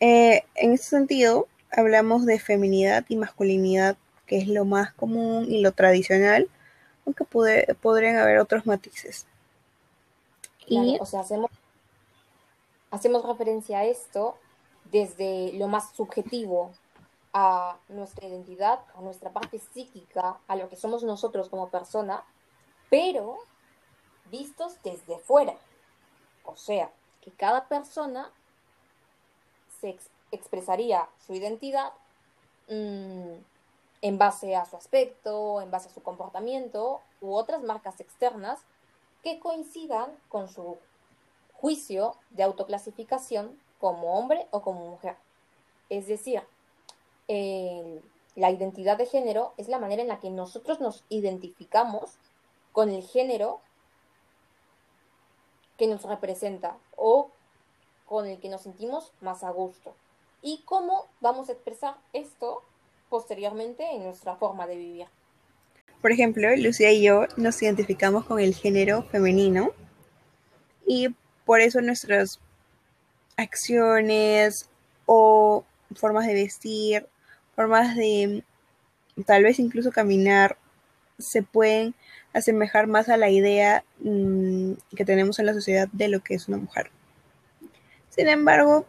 Eh, 0.00 0.44
en 0.56 0.72
este 0.72 0.88
sentido, 0.88 1.46
hablamos 1.70 2.26
de 2.26 2.38
feminidad 2.40 3.04
y 3.08 3.16
masculinidad, 3.16 3.96
que 4.26 4.38
es 4.38 4.48
lo 4.48 4.64
más 4.64 4.92
común 4.92 5.46
y 5.48 5.60
lo 5.60 5.72
tradicional, 5.72 6.48
aunque 7.06 7.24
podrían 7.24 8.16
haber 8.16 8.38
otros 8.38 8.66
matices. 8.66 9.26
y, 10.66 10.98
o 11.00 11.06
sea, 11.06 11.20
hacemos, 11.20 11.50
hacemos 12.90 13.24
referencia 13.24 13.78
a 13.78 13.84
esto 13.84 14.36
desde 14.90 15.52
lo 15.54 15.68
más 15.68 15.92
subjetivo 15.94 16.72
a 17.32 17.76
nuestra 17.88 18.26
identidad, 18.26 18.80
a 18.96 19.00
nuestra 19.00 19.30
parte 19.30 19.60
psíquica, 19.72 20.38
a 20.48 20.56
lo 20.56 20.68
que 20.68 20.76
somos 20.76 21.04
nosotros 21.04 21.48
como 21.48 21.68
persona, 21.68 22.24
pero 22.90 23.38
vistos 24.30 24.76
desde 24.82 25.18
fuera. 25.18 25.54
O 26.44 26.56
sea, 26.56 26.90
que 27.20 27.30
cada 27.30 27.68
persona 27.68 28.32
se 29.80 29.98
expresaría 30.32 31.08
su 31.26 31.34
identidad 31.34 31.92
mm, 32.68 33.34
en 34.02 34.18
base 34.18 34.56
a 34.56 34.64
su 34.64 34.76
aspecto, 34.76 35.60
en 35.60 35.70
base 35.70 35.88
a 35.88 35.92
su 35.92 36.02
comportamiento 36.02 37.00
u 37.20 37.34
otras 37.34 37.62
marcas 37.62 38.00
externas 38.00 38.60
que 39.22 39.40
coincidan 39.40 40.16
con 40.28 40.48
su 40.48 40.78
juicio 41.52 42.16
de 42.30 42.44
autoclasificación 42.44 43.60
como 43.78 44.18
hombre 44.18 44.46
o 44.50 44.62
como 44.62 44.88
mujer. 44.88 45.16
Es 45.88 46.06
decir, 46.06 46.42
la 47.28 48.50
identidad 48.50 48.96
de 48.96 49.06
género 49.06 49.52
es 49.56 49.68
la 49.68 49.78
manera 49.78 50.02
en 50.02 50.08
la 50.08 50.20
que 50.20 50.30
nosotros 50.30 50.80
nos 50.80 51.04
identificamos 51.08 52.18
con 52.72 52.90
el 52.90 53.02
género 53.02 53.60
que 55.78 55.86
nos 55.86 56.02
representa 56.02 56.76
o 56.96 57.30
con 58.06 58.26
el 58.26 58.38
que 58.38 58.48
nos 58.48 58.62
sentimos 58.62 59.12
más 59.20 59.44
a 59.44 59.50
gusto. 59.50 59.94
Y 60.42 60.62
cómo 60.64 61.06
vamos 61.20 61.48
a 61.48 61.52
expresar 61.52 61.94
esto 62.12 62.62
posteriormente 63.08 63.84
en 63.92 64.04
nuestra 64.04 64.36
forma 64.36 64.66
de 64.66 64.76
vivir. 64.76 65.06
Por 66.02 66.12
ejemplo, 66.12 66.48
Lucía 66.56 66.92
y 66.92 67.02
yo 67.02 67.26
nos 67.36 67.60
identificamos 67.62 68.24
con 68.24 68.38
el 68.38 68.54
género 68.54 69.02
femenino 69.04 69.72
y 70.86 71.08
por 71.44 71.60
eso 71.60 71.80
nuestras 71.80 72.38
acciones 73.36 74.68
o 75.06 75.64
formas 75.96 76.26
de 76.26 76.34
vestir, 76.34 77.06
formas 77.56 77.96
de 77.96 78.44
tal 79.26 79.42
vez 79.42 79.58
incluso 79.58 79.90
caminar, 79.90 80.56
se 81.18 81.42
pueden 81.42 81.94
asemejar 82.38 82.86
más 82.86 83.08
a 83.08 83.16
la 83.16 83.30
idea 83.30 83.84
mm, 84.00 84.72
que 84.96 85.04
tenemos 85.04 85.38
en 85.38 85.46
la 85.46 85.54
sociedad 85.54 85.88
de 85.92 86.08
lo 86.08 86.20
que 86.20 86.34
es 86.34 86.48
una 86.48 86.58
mujer. 86.58 86.90
Sin 88.10 88.28
embargo, 88.28 88.84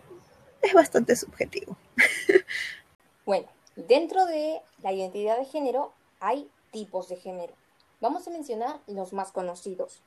es 0.62 0.74
bastante 0.74 1.16
subjetivo. 1.16 1.78
bueno, 3.26 3.48
dentro 3.76 4.26
de 4.26 4.62
la 4.82 4.92
identidad 4.92 5.38
de 5.38 5.46
género 5.46 5.94
hay 6.20 6.50
tipos 6.72 7.10
de 7.10 7.18
género. 7.18 7.54
Vamos 8.02 8.28
a 8.28 8.32
mencionar 8.32 8.80
los 8.88 9.14
más 9.14 9.32
conocidos. 9.32 10.02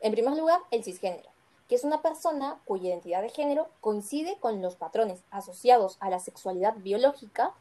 En 0.00 0.12
primer 0.12 0.36
lugar, 0.36 0.60
el 0.70 0.84
cisgénero, 0.84 1.28
que 1.68 1.74
es 1.74 1.84
una 1.84 2.02
persona 2.02 2.60
cuya 2.64 2.88
identidad 2.88 3.22
de 3.22 3.30
género 3.30 3.68
coincide 3.80 4.36
con 4.40 4.62
los 4.62 4.76
patrones 4.76 5.20
asociados 5.30 5.96
a 6.00 6.10
la 6.10 6.20
sexualidad 6.20 6.74
biológica 6.76 7.52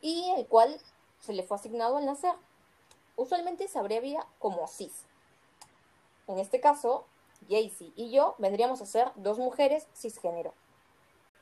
y 0.00 0.30
el 0.36 0.46
cual 0.46 0.76
se 1.20 1.32
le 1.32 1.42
fue 1.42 1.56
asignado 1.56 1.96
al 1.96 2.06
nacer 2.06 2.32
usualmente 3.16 3.68
se 3.68 3.78
abrevia 3.78 4.26
como 4.38 4.66
cis. 4.68 5.04
En 6.26 6.38
este 6.38 6.60
caso, 6.60 7.04
Jaycee 7.48 7.92
y 7.96 8.10
yo 8.10 8.34
vendríamos 8.38 8.80
a 8.80 8.86
ser 8.86 9.10
dos 9.16 9.38
mujeres 9.38 9.86
cisgénero. 9.94 10.52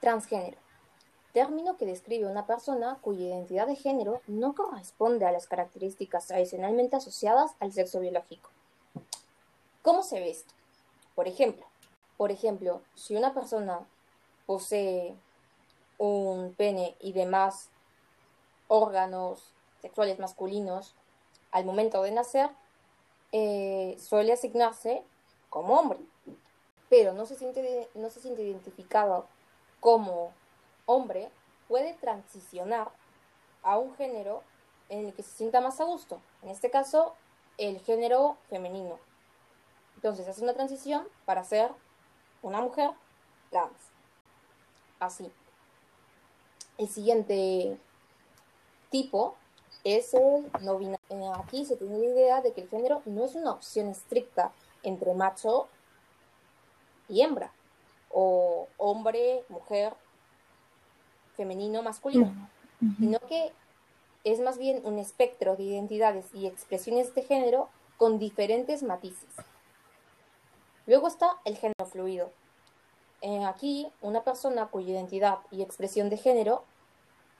Transgénero. 0.01 0.59
Término 1.33 1.77
que 1.77 1.87
describe 1.87 2.27
una 2.27 2.47
persona 2.47 2.99
cuya 3.01 3.27
identidad 3.27 3.67
de 3.67 3.75
género 3.75 4.21
no 4.27 4.55
corresponde 4.55 5.27
a 5.27 5.33
las 5.33 5.49
características 5.49 6.27
tradicionalmente 6.29 6.97
asociadas 6.97 7.53
al 7.59 7.73
sexo 7.73 8.01
biológico. 8.01 8.51
¿Cómo 9.83 10.03
se 10.03 10.21
ve 10.21 10.31
esto? 10.31 10.55
Por 11.15 11.27
ejemplo, 11.27 11.67
por 12.17 12.31
ejemplo, 12.31 12.83
si 12.95 13.17
una 13.17 13.35
persona 13.35 13.81
posee 14.47 15.15
un 15.99 16.55
pene 16.55 16.97
y 17.01 17.13
demás 17.13 17.69
órganos 18.69 19.53
sexuales 19.83 20.19
masculinos 20.19 20.95
al 21.55 21.65
momento 21.65 22.03
de 22.03 22.11
nacer, 22.11 22.51
eh, 23.31 23.97
suele 24.01 24.33
asignarse 24.33 25.05
como 25.49 25.79
hombre, 25.79 26.01
pero 26.91 27.13
no 27.13 27.27
se 27.27 27.37
siente, 27.37 27.89
no 27.95 28.11
se 28.11 28.21
siente 28.21 28.43
identificado 28.43 29.29
como 29.79 30.33
hombre 30.85 31.31
puede 31.69 31.95
transicionar 31.95 32.91
a 33.63 33.79
un 33.79 33.95
género 33.95 34.43
en 34.89 35.07
el 35.07 35.15
que 35.15 35.23
se 35.23 35.31
sienta 35.31 35.61
más 35.61 35.81
a 35.81 35.85
gusto. 35.85 36.21
En 36.43 36.49
este 36.49 36.71
caso, 36.71 37.15
el 37.57 37.79
género 37.79 38.37
femenino. 38.51 38.99
Entonces 39.95 40.27
hace 40.27 40.43
una 40.43 40.55
transición 40.55 41.07
para 41.25 41.45
ser 41.45 41.71
una 42.43 42.61
mujer 42.61 42.91
trans. 43.51 43.93
Así. 44.99 45.31
El 46.79 46.89
siguiente 46.89 47.79
tipo 48.91 49.37
es 49.85 50.15
el 50.15 50.51
no 50.63 50.79
binario. 50.79 51.35
Aquí 51.35 51.65
se 51.65 51.77
tiene 51.77 51.99
la 51.99 52.07
idea 52.07 52.41
de 52.41 52.53
que 52.53 52.63
el 52.63 52.69
género 52.69 53.03
no 53.05 53.25
es 53.25 53.35
una 53.35 53.53
opción 53.53 53.89
estricta 53.89 54.53
entre 54.83 55.15
macho 55.15 55.69
y 57.09 57.21
hembra, 57.21 57.53
o 58.11 58.69
hombre, 58.79 59.45
mujer, 59.49 59.95
femenino, 61.37 61.83
masculino, 61.83 62.33
sino 62.99 63.19
que 63.21 63.53
es 64.25 64.41
más 64.41 64.57
bien 64.57 64.81
un 64.85 64.99
espectro 64.99 65.57
de 65.57 65.65
identidades 65.65 66.27
y 66.35 66.47
expresiones 66.47 67.15
de 67.15 67.23
género 67.23 67.69
con 67.99 68.19
diferentes 68.19 68.83
matices. 68.83 69.29
Luego 70.87 71.09
está 71.09 71.37
el 71.45 71.57
género 71.57 71.87
fluido. 71.87 72.31
Eh, 73.21 73.45
aquí, 73.45 73.89
una 74.01 74.23
persona 74.23 74.67
cuya 74.67 74.93
identidad 74.93 75.39
y 75.51 75.63
expresión 75.63 76.11
de 76.11 76.17
género 76.17 76.65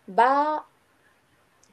va 0.09 0.67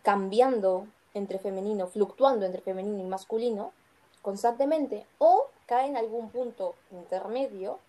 cambiando 0.01 0.87
entre 1.13 1.39
femenino, 1.39 1.87
fluctuando 1.87 2.45
entre 2.45 2.61
femenino 2.61 2.99
y 2.99 3.07
masculino 3.07 3.73
constantemente, 4.21 5.05
o 5.17 5.47
cae 5.65 5.87
en 5.87 5.97
algún 5.97 6.29
punto 6.29 6.75
intermedio 6.91 7.79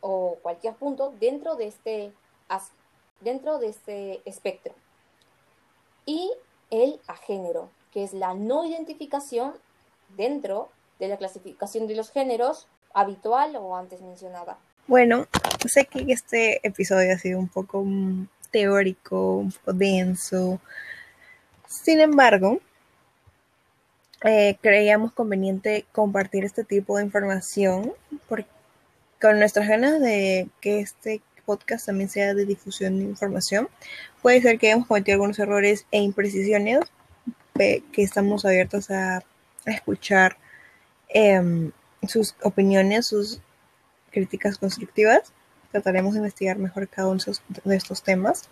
o 0.00 0.38
cualquier 0.42 0.74
punto 0.74 1.14
dentro 1.18 1.56
de 1.56 1.68
este, 1.68 2.12
dentro 3.20 3.58
de 3.58 3.68
este 3.68 4.22
espectro. 4.24 4.74
Y 6.04 6.32
el 6.70 7.00
agénero, 7.06 7.70
que 7.92 8.04
es 8.04 8.12
la 8.12 8.34
no 8.34 8.64
identificación 8.64 9.54
dentro 10.16 10.68
de 10.98 11.08
la 11.08 11.16
clasificación 11.16 11.86
de 11.86 11.96
los 11.96 12.10
géneros 12.10 12.68
habitual 12.94 13.56
o 13.56 13.76
antes 13.76 14.00
mencionada. 14.00 14.58
Bueno, 14.86 15.26
sé 15.66 15.86
que 15.86 16.04
este 16.12 16.66
episodio 16.66 17.12
ha 17.12 17.18
sido 17.18 17.38
un 17.38 17.48
poco 17.48 17.82
mm, 17.84 18.28
teórico, 18.50 19.36
un 19.36 19.52
poco 19.52 19.72
denso. 19.72 20.60
Sin 21.68 22.00
embargo, 22.00 22.60
eh, 24.24 24.56
creíamos 24.60 25.12
conveniente 25.12 25.86
compartir 25.92 26.44
este 26.44 26.64
tipo 26.64 26.96
de 26.96 27.04
información 27.04 27.92
con 29.20 29.38
nuestras 29.38 29.68
ganas 29.68 30.00
de 30.00 30.48
que 30.60 30.80
este 30.80 31.22
podcast 31.44 31.86
también 31.86 32.08
sea 32.08 32.34
de 32.34 32.44
difusión 32.44 32.98
de 32.98 33.04
información. 33.04 33.68
Puede 34.22 34.42
ser 34.42 34.58
que 34.58 34.68
hayamos 34.68 34.88
cometido 34.88 35.14
algunos 35.14 35.38
errores 35.38 35.86
e 35.90 36.00
imprecisiones 36.00 36.80
que 37.54 37.82
estamos 37.96 38.44
abiertos 38.44 38.90
a, 38.90 39.22
escuchar 39.64 40.36
em, 41.08 41.72
sus 42.06 42.36
opiniones, 42.42 43.06
sus 43.06 43.40
críticas 44.12 44.58
constructivas. 44.58 45.32
Trataremos 45.76 46.14
de 46.14 46.20
investigar 46.20 46.56
mejor 46.56 46.88
cada 46.88 47.08
uno 47.08 47.20
de 47.64 47.76
estos 47.76 48.02
temas, 48.02 48.48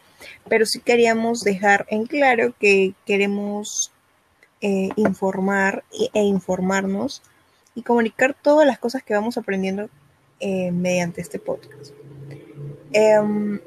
pero 0.46 0.66
sí 0.66 0.80
queríamos 0.80 1.40
dejar 1.40 1.86
en 1.88 2.04
claro 2.04 2.52
que 2.60 2.92
queremos 3.06 3.92
eh, 4.60 4.90
informar 4.96 5.84
e 5.90 6.20
informarnos 6.20 7.22
y 7.74 7.80
comunicar 7.80 8.34
todas 8.34 8.66
las 8.66 8.78
cosas 8.78 9.02
que 9.02 9.14
vamos 9.14 9.38
aprendiendo 9.38 9.88
eh, 10.38 10.70
mediante 10.70 11.22
este 11.22 11.38
podcast. 11.38 11.94
Em, 12.92 13.58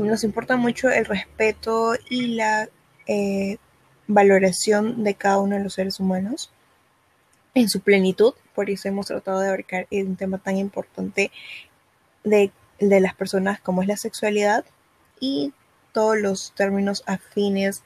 nos 0.00 0.24
importa 0.24 0.56
mucho 0.56 0.90
el 0.90 1.04
respeto 1.04 1.94
y 2.08 2.34
la 2.34 2.68
eh, 3.06 3.58
valoración 4.08 5.04
de 5.04 5.14
cada 5.14 5.38
uno 5.38 5.54
de 5.54 5.62
los 5.62 5.74
seres 5.74 6.00
humanos 6.00 6.50
en 7.54 7.68
su 7.68 7.82
plenitud, 7.82 8.34
por 8.52 8.68
eso 8.68 8.88
hemos 8.88 9.06
tratado 9.06 9.38
de 9.38 9.48
abarcar 9.48 9.86
un 9.90 10.16
tema 10.16 10.38
tan 10.38 10.56
importante 10.56 11.30
de, 12.24 12.50
de 12.80 13.00
las 13.00 13.14
personas 13.14 13.60
como 13.60 13.82
es 13.82 13.88
la 13.88 13.96
sexualidad 13.96 14.64
y 15.20 15.52
todos 15.92 16.18
los 16.18 16.52
términos 16.54 17.02
afines 17.06 17.82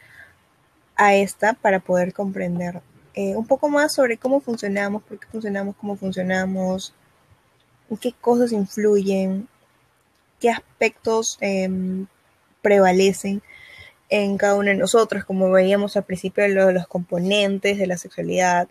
a 0.97 1.15
esta 1.15 1.55
para 1.55 1.81
poder 1.81 2.13
comprender 2.13 2.81
eh, 3.15 3.37
un 3.37 3.47
poco 3.47 3.69
más 3.69 3.95
sobre 3.95 4.17
cómo 4.17 4.41
funcionamos, 4.41 5.03
por 5.03 5.19
qué 5.19 5.27
funcionamos, 5.27 5.77
cómo 5.77 5.97
funcionamos, 5.97 6.95
qué 8.01 8.13
cosas 8.13 8.53
influyen, 8.53 9.49
qué 10.41 10.51
aspectos 10.51 11.39
em, 11.41 12.07
prevalecen 12.63 13.43
en 14.11 14.37
cada 14.37 14.55
uno 14.55 14.69
de 14.69 14.77
nosotros, 14.77 15.25
como 15.25 15.51
veíamos 15.51 15.97
al 15.97 16.05
principio 16.05 16.45
de 16.45 16.73
los 16.73 16.87
componentes 16.87 17.79
de 17.79 17.87
la 17.87 17.97
sexualidad. 17.97 18.69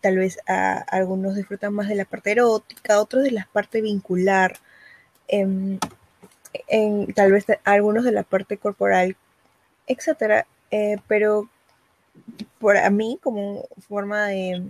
Tal 0.00 0.18
vez 0.18 0.38
algunos 0.46 1.34
disfrutan 1.34 1.74
más 1.74 1.88
de 1.88 1.94
la 1.96 2.04
parte 2.04 2.32
erótica, 2.32 3.00
otros 3.00 3.24
de 3.24 3.32
la 3.32 3.48
parte 3.52 3.80
vincular, 3.80 4.58
em, 5.28 5.78
en, 6.68 7.12
tal 7.14 7.32
vez 7.32 7.46
algunos 7.64 8.04
de 8.04 8.12
la 8.12 8.22
parte 8.22 8.56
corporal, 8.58 9.16
etcétera. 9.86 10.46
Eh, 10.70 10.96
pero 11.06 11.48
a 12.82 12.90
mí 12.90 13.18
como 13.22 13.68
forma 13.88 14.26
de, 14.28 14.62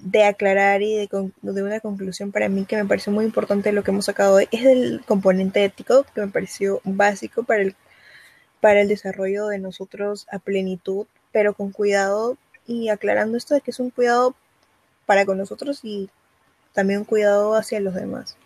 de 0.00 0.24
aclarar 0.24 0.82
y 0.82 0.94
de, 0.96 1.30
de, 1.42 1.62
una 1.62 1.80
conclusión 1.80 2.32
para 2.32 2.48
mí 2.48 2.64
que 2.64 2.76
me 2.76 2.84
pareció 2.86 3.12
muy 3.12 3.24
importante 3.24 3.72
lo 3.72 3.82
que 3.84 3.90
hemos 3.90 4.06
sacado 4.06 4.36
hoy 4.36 4.48
es 4.50 4.64
el 4.64 5.02
componente 5.06 5.64
ético 5.64 6.04
que 6.14 6.20
me 6.20 6.28
pareció 6.28 6.80
básico 6.84 7.44
para 7.44 7.62
el, 7.62 7.76
para 8.60 8.80
el 8.80 8.88
desarrollo 8.88 9.46
de 9.46 9.58
nosotros 9.58 10.26
a 10.30 10.38
plenitud, 10.38 11.06
pero 11.32 11.54
con 11.54 11.70
cuidado 11.70 12.36
y 12.66 12.88
aclarando 12.88 13.36
esto 13.36 13.54
de 13.54 13.60
que 13.60 13.70
es 13.70 13.80
un 13.80 13.90
cuidado 13.90 14.34
para 15.06 15.24
con 15.24 15.38
nosotros 15.38 15.80
y 15.82 16.10
también 16.72 17.00
un 17.00 17.04
cuidado 17.04 17.54
hacia 17.54 17.80
los 17.80 17.94
demás. 17.94 18.36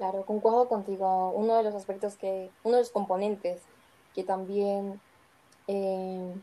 Claro, 0.00 0.24
concuerdo 0.24 0.66
contigo. 0.66 1.30
Uno 1.32 1.58
de 1.58 1.62
los 1.62 1.74
aspectos 1.74 2.16
que, 2.16 2.50
uno 2.64 2.76
de 2.76 2.84
los 2.84 2.90
componentes 2.90 3.60
que 4.14 4.24
también 4.24 4.98
eh, 5.66 6.34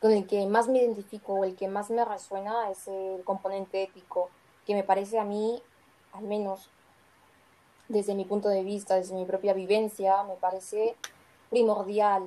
con 0.00 0.12
el 0.12 0.26
que 0.26 0.46
más 0.46 0.66
me 0.66 0.78
identifico 0.78 1.34
o 1.34 1.44
el 1.44 1.56
que 1.56 1.68
más 1.68 1.90
me 1.90 2.02
resuena 2.06 2.70
es 2.70 2.88
el 2.88 3.22
componente 3.22 3.82
ético, 3.82 4.30
que 4.64 4.74
me 4.74 4.82
parece 4.82 5.18
a 5.18 5.24
mí, 5.24 5.62
al 6.14 6.24
menos 6.24 6.70
desde 7.88 8.14
mi 8.14 8.24
punto 8.24 8.48
de 8.48 8.64
vista, 8.64 8.94
desde 8.94 9.14
mi 9.14 9.26
propia 9.26 9.52
vivencia, 9.52 10.22
me 10.22 10.36
parece 10.36 10.96
primordial 11.50 12.22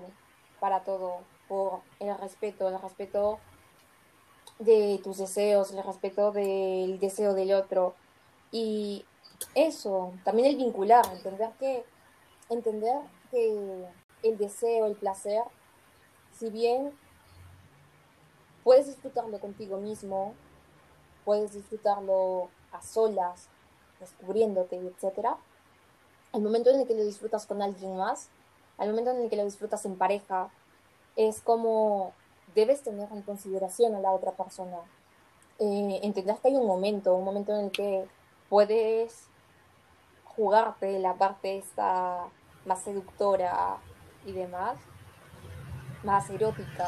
para 0.60 0.84
todo, 0.84 1.16
por 1.48 1.80
el 2.00 2.16
respeto, 2.16 2.68
el 2.68 2.80
respeto 2.80 3.40
de 4.60 5.02
tus 5.04 5.18
deseos, 5.18 5.72
el 5.72 5.84
respeto 5.84 6.32
del 6.32 7.00
deseo 7.00 7.34
del 7.34 7.54
otro. 7.54 7.96
Y 8.52 9.04
eso, 9.56 10.14
también 10.24 10.48
el 10.48 10.58
vincular, 10.58 11.06
entender 11.14 11.52
que, 11.60 11.84
entender 12.50 13.02
que 13.30 13.86
el 14.24 14.38
deseo, 14.38 14.86
el 14.86 14.96
placer 14.96 15.44
si 16.42 16.50
bien 16.50 16.92
puedes 18.64 18.88
disfrutarlo 18.88 19.40
contigo 19.40 19.78
mismo, 19.78 20.34
puedes 21.24 21.54
disfrutarlo 21.54 22.50
a 22.72 22.82
solas, 22.82 23.48
descubriéndote, 24.00 24.78
etc., 24.78 25.36
al 26.34 26.42
momento 26.42 26.72
en 26.72 26.80
el 26.80 26.88
que 26.88 26.96
lo 26.96 27.04
disfrutas 27.04 27.46
con 27.46 27.62
alguien 27.62 27.96
más, 27.96 28.30
al 28.80 28.90
momento 28.90 29.12
en 29.12 29.22
el 29.22 29.30
que 29.30 29.36
lo 29.36 29.46
disfrutas 29.46 29.86
en 29.86 29.98
pareja, 29.98 30.50
es 31.16 31.42
como 31.42 32.14
debes 32.56 32.82
tener 32.82 33.08
en 33.12 33.22
consideración 33.22 33.94
a 33.94 34.00
la 34.00 34.12
otra 34.12 34.32
persona. 34.32 34.80
Eh, 35.60 36.00
entender 36.02 36.38
que 36.38 36.48
hay 36.48 36.56
un 36.56 36.66
momento, 36.66 37.14
un 37.14 37.26
momento 37.26 37.54
en 37.56 37.66
el 37.66 37.72
que 37.72 38.08
puedes 38.50 39.28
jugarte 40.36 41.00
la 41.00 41.16
parte 41.16 41.58
esta 41.58 42.26
más 42.66 42.82
seductora 42.82 43.78
y 44.26 44.32
demás, 44.32 44.78
más 46.04 46.30
erótica 46.30 46.88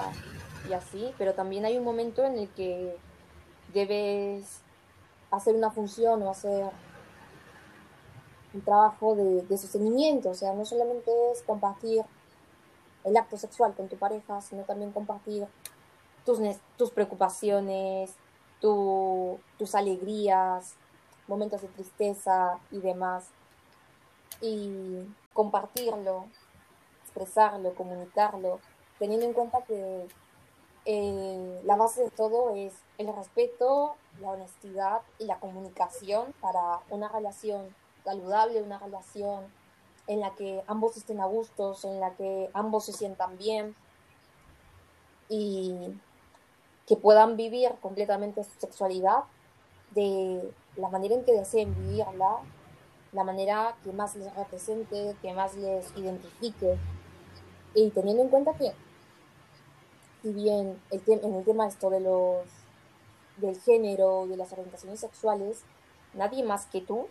y 0.69 0.73
así, 0.73 1.13
pero 1.17 1.33
también 1.33 1.65
hay 1.65 1.77
un 1.77 1.83
momento 1.83 2.23
en 2.23 2.37
el 2.37 2.49
que 2.49 2.95
debes 3.73 4.61
hacer 5.31 5.55
una 5.55 5.71
función 5.71 6.21
o 6.23 6.29
hacer 6.29 6.65
un 8.53 8.61
trabajo 8.61 9.15
de, 9.15 9.57
sostenimiento, 9.57 10.29
o 10.29 10.35
sea, 10.35 10.53
no 10.53 10.63
solamente 10.63 11.11
es 11.31 11.41
compartir 11.41 12.03
el 13.03 13.17
acto 13.17 13.35
sexual 13.37 13.73
con 13.73 13.89
tu 13.89 13.97
pareja, 13.97 14.41
sino 14.41 14.63
también 14.63 14.91
compartir 14.91 15.47
tus, 16.23 16.39
tus 16.77 16.91
preocupaciones, 16.91 18.15
tus 18.61 19.75
alegrías, 19.75 20.75
momentos 21.27 21.61
de 21.61 21.67
tristeza 21.69 22.59
y 22.71 22.79
demás. 22.79 23.29
Y 24.41 25.07
compartirlo, 25.33 26.25
expresarlo, 27.03 27.73
comunicarlo, 27.75 28.59
teniendo 28.99 29.25
en 29.25 29.33
cuenta 29.33 29.63
que 29.63 30.07
eh, 30.85 31.61
la 31.63 31.75
base 31.75 32.03
de 32.03 32.09
todo 32.09 32.55
es 32.55 32.73
el 32.97 33.13
respeto, 33.15 33.95
la 34.19 34.31
honestidad 34.31 35.01
y 35.17 35.25
la 35.25 35.39
comunicación 35.39 36.33
para 36.41 36.79
una 36.89 37.07
relación 37.07 37.73
saludable, 38.03 38.61
una 38.61 38.79
relación 38.79 39.45
en 40.07 40.19
la 40.19 40.35
que 40.35 40.63
ambos 40.67 40.97
estén 40.97 41.21
a 41.21 41.25
gustos, 41.25 41.85
en 41.85 41.99
la 41.99 42.11
que 42.15 42.49
ambos 42.53 42.85
se 42.85 42.93
sientan 42.93 43.37
bien 43.37 43.75
y 45.29 45.97
que 46.85 46.97
puedan 46.97 47.37
vivir 47.37 47.71
completamente 47.81 48.43
su 48.43 48.59
sexualidad 48.59 49.23
de 49.91 50.53
la 50.75 50.89
manera 50.89 51.15
en 51.15 51.23
que 51.23 51.33
deseen 51.33 51.75
vivirla, 51.75 52.39
la 53.11 53.23
manera 53.23 53.75
que 53.83 53.91
más 53.91 54.15
les 54.15 54.33
represente, 54.35 55.15
que 55.21 55.33
más 55.33 55.55
les 55.55 55.95
identifique. 55.95 56.77
Y 57.75 57.89
teniendo 57.91 58.23
en 58.23 58.29
cuenta 58.29 58.53
que, 58.53 58.73
si 60.21 60.33
bien 60.33 60.81
el 60.91 61.01
en 61.07 61.35
el 61.35 61.43
tema 61.43 61.67
esto 61.67 61.89
de 61.89 61.99
los 61.99 62.45
del 63.37 63.59
género, 63.61 64.27
de 64.27 64.37
las 64.37 64.51
orientaciones 64.53 64.99
sexuales, 64.99 65.63
nadie 66.13 66.43
más 66.43 66.65
que 66.67 66.81
tú 66.81 67.07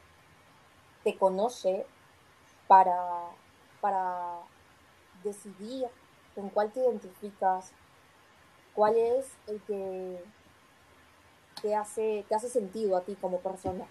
te 1.05 1.17
conoce 1.17 1.85
para, 2.69 3.29
para 3.81 4.39
decidir 5.25 5.87
con 6.35 6.49
cuál 6.51 6.73
te 6.73 6.81
identificas, 6.81 7.73
cuál 8.75 8.97
es 8.97 9.27
el 9.47 9.61
que 9.63 10.25
te 11.63 11.75
hace, 11.75 12.25
te 12.29 12.35
hace 12.35 12.49
sentido 12.49 12.97
a 12.97 13.03
ti 13.03 13.17
como 13.21 13.39
persona. 13.39 13.87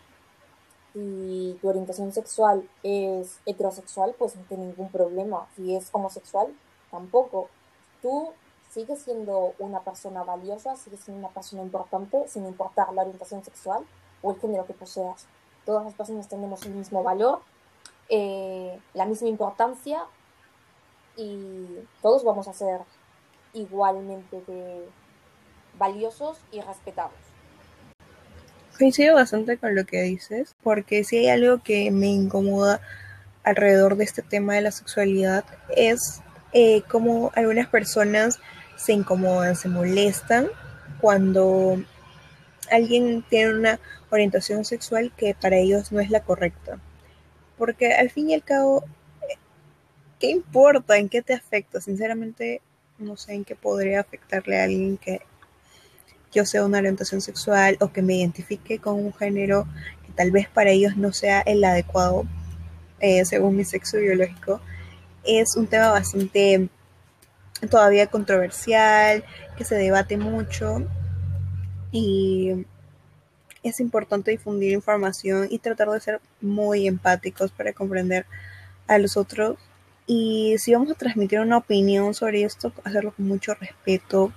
Si 0.93 1.57
tu 1.61 1.69
orientación 1.69 2.11
sexual 2.11 2.69
es 2.83 3.39
heterosexual, 3.45 4.13
pues 4.19 4.35
no 4.35 4.43
tiene 4.43 4.65
ningún 4.65 4.89
problema. 4.89 5.47
Si 5.55 5.75
es 5.75 5.89
homosexual, 5.93 6.53
tampoco. 6.91 7.49
Tú 8.01 8.31
sigues 8.69 9.01
siendo 9.01 9.53
una 9.57 9.81
persona 9.81 10.23
valiosa, 10.23 10.75
sigues 10.75 10.99
siendo 10.99 11.19
una 11.25 11.33
persona 11.33 11.61
importante, 11.61 12.27
sin 12.27 12.45
importar 12.45 12.91
la 12.93 13.03
orientación 13.03 13.43
sexual 13.43 13.85
o 14.21 14.31
el 14.31 14.39
género 14.39 14.65
que 14.65 14.73
poseas. 14.73 15.27
Todas 15.65 15.85
las 15.85 15.93
personas 15.93 16.27
tenemos 16.27 16.65
el 16.65 16.73
mismo 16.73 17.03
valor, 17.03 17.39
eh, 18.09 18.79
la 18.93 19.05
misma 19.05 19.29
importancia 19.29 20.03
y 21.15 21.67
todos 22.01 22.23
vamos 22.23 22.47
a 22.47 22.53
ser 22.53 22.81
igualmente 23.53 24.41
valiosos 25.77 26.37
y 26.51 26.61
respetados. 26.61 27.30
Coincido 28.81 29.13
bastante 29.13 29.59
con 29.59 29.75
lo 29.75 29.85
que 29.85 30.01
dices, 30.01 30.55
porque 30.63 31.03
si 31.03 31.17
hay 31.17 31.29
algo 31.29 31.61
que 31.61 31.91
me 31.91 32.07
incomoda 32.07 32.81
alrededor 33.43 33.95
de 33.95 34.05
este 34.05 34.23
tema 34.23 34.55
de 34.55 34.61
la 34.61 34.71
sexualidad 34.71 35.45
es 35.77 36.21
eh, 36.51 36.81
cómo 36.87 37.31
algunas 37.35 37.67
personas 37.67 38.39
se 38.77 38.93
incomodan, 38.93 39.55
se 39.55 39.69
molestan 39.69 40.47
cuando 40.99 41.79
alguien 42.71 43.23
tiene 43.29 43.53
una 43.53 43.79
orientación 44.09 44.65
sexual 44.65 45.13
que 45.15 45.35
para 45.39 45.57
ellos 45.57 45.91
no 45.91 45.99
es 45.99 46.09
la 46.09 46.23
correcta. 46.23 46.79
Porque 47.59 47.93
al 47.93 48.09
fin 48.09 48.31
y 48.31 48.33
al 48.33 48.43
cabo, 48.43 48.83
¿qué 50.19 50.31
importa? 50.31 50.97
¿En 50.97 51.07
qué 51.07 51.21
te 51.21 51.35
afecta? 51.35 51.81
Sinceramente, 51.81 52.63
no 52.97 53.15
sé 53.15 53.35
en 53.35 53.45
qué 53.45 53.55
podría 53.55 53.99
afectarle 53.99 54.59
a 54.59 54.63
alguien 54.63 54.97
que 54.97 55.21
yo 56.31 56.45
sea 56.45 56.65
una 56.65 56.79
orientación 56.79 57.21
sexual 57.21 57.77
o 57.79 57.91
que 57.91 58.01
me 58.01 58.15
identifique 58.15 58.79
con 58.79 58.95
un 58.95 59.13
género 59.13 59.67
que 60.05 60.13
tal 60.13 60.31
vez 60.31 60.47
para 60.47 60.71
ellos 60.71 60.97
no 60.97 61.11
sea 61.13 61.41
el 61.41 61.63
adecuado 61.63 62.25
eh, 62.99 63.25
según 63.25 63.55
mi 63.55 63.65
sexo 63.65 63.97
biológico. 63.97 64.61
Es 65.23 65.55
un 65.55 65.67
tema 65.67 65.91
bastante 65.91 66.69
todavía 67.69 68.07
controversial, 68.07 69.23
que 69.57 69.65
se 69.65 69.75
debate 69.75 70.17
mucho 70.17 70.87
y 71.91 72.65
es 73.63 73.79
importante 73.79 74.31
difundir 74.31 74.71
información 74.71 75.47
y 75.49 75.59
tratar 75.59 75.89
de 75.89 75.99
ser 75.99 76.21
muy 76.41 76.87
empáticos 76.87 77.51
para 77.51 77.73
comprender 77.73 78.25
a 78.87 78.97
los 78.97 79.17
otros. 79.17 79.57
Y 80.07 80.55
si 80.57 80.73
vamos 80.73 80.91
a 80.91 80.95
transmitir 80.95 81.39
una 81.39 81.57
opinión 81.57 82.13
sobre 82.13 82.43
esto, 82.43 82.73
hacerlo 82.83 83.13
con 83.13 83.27
mucho 83.27 83.53
respeto, 83.53 84.33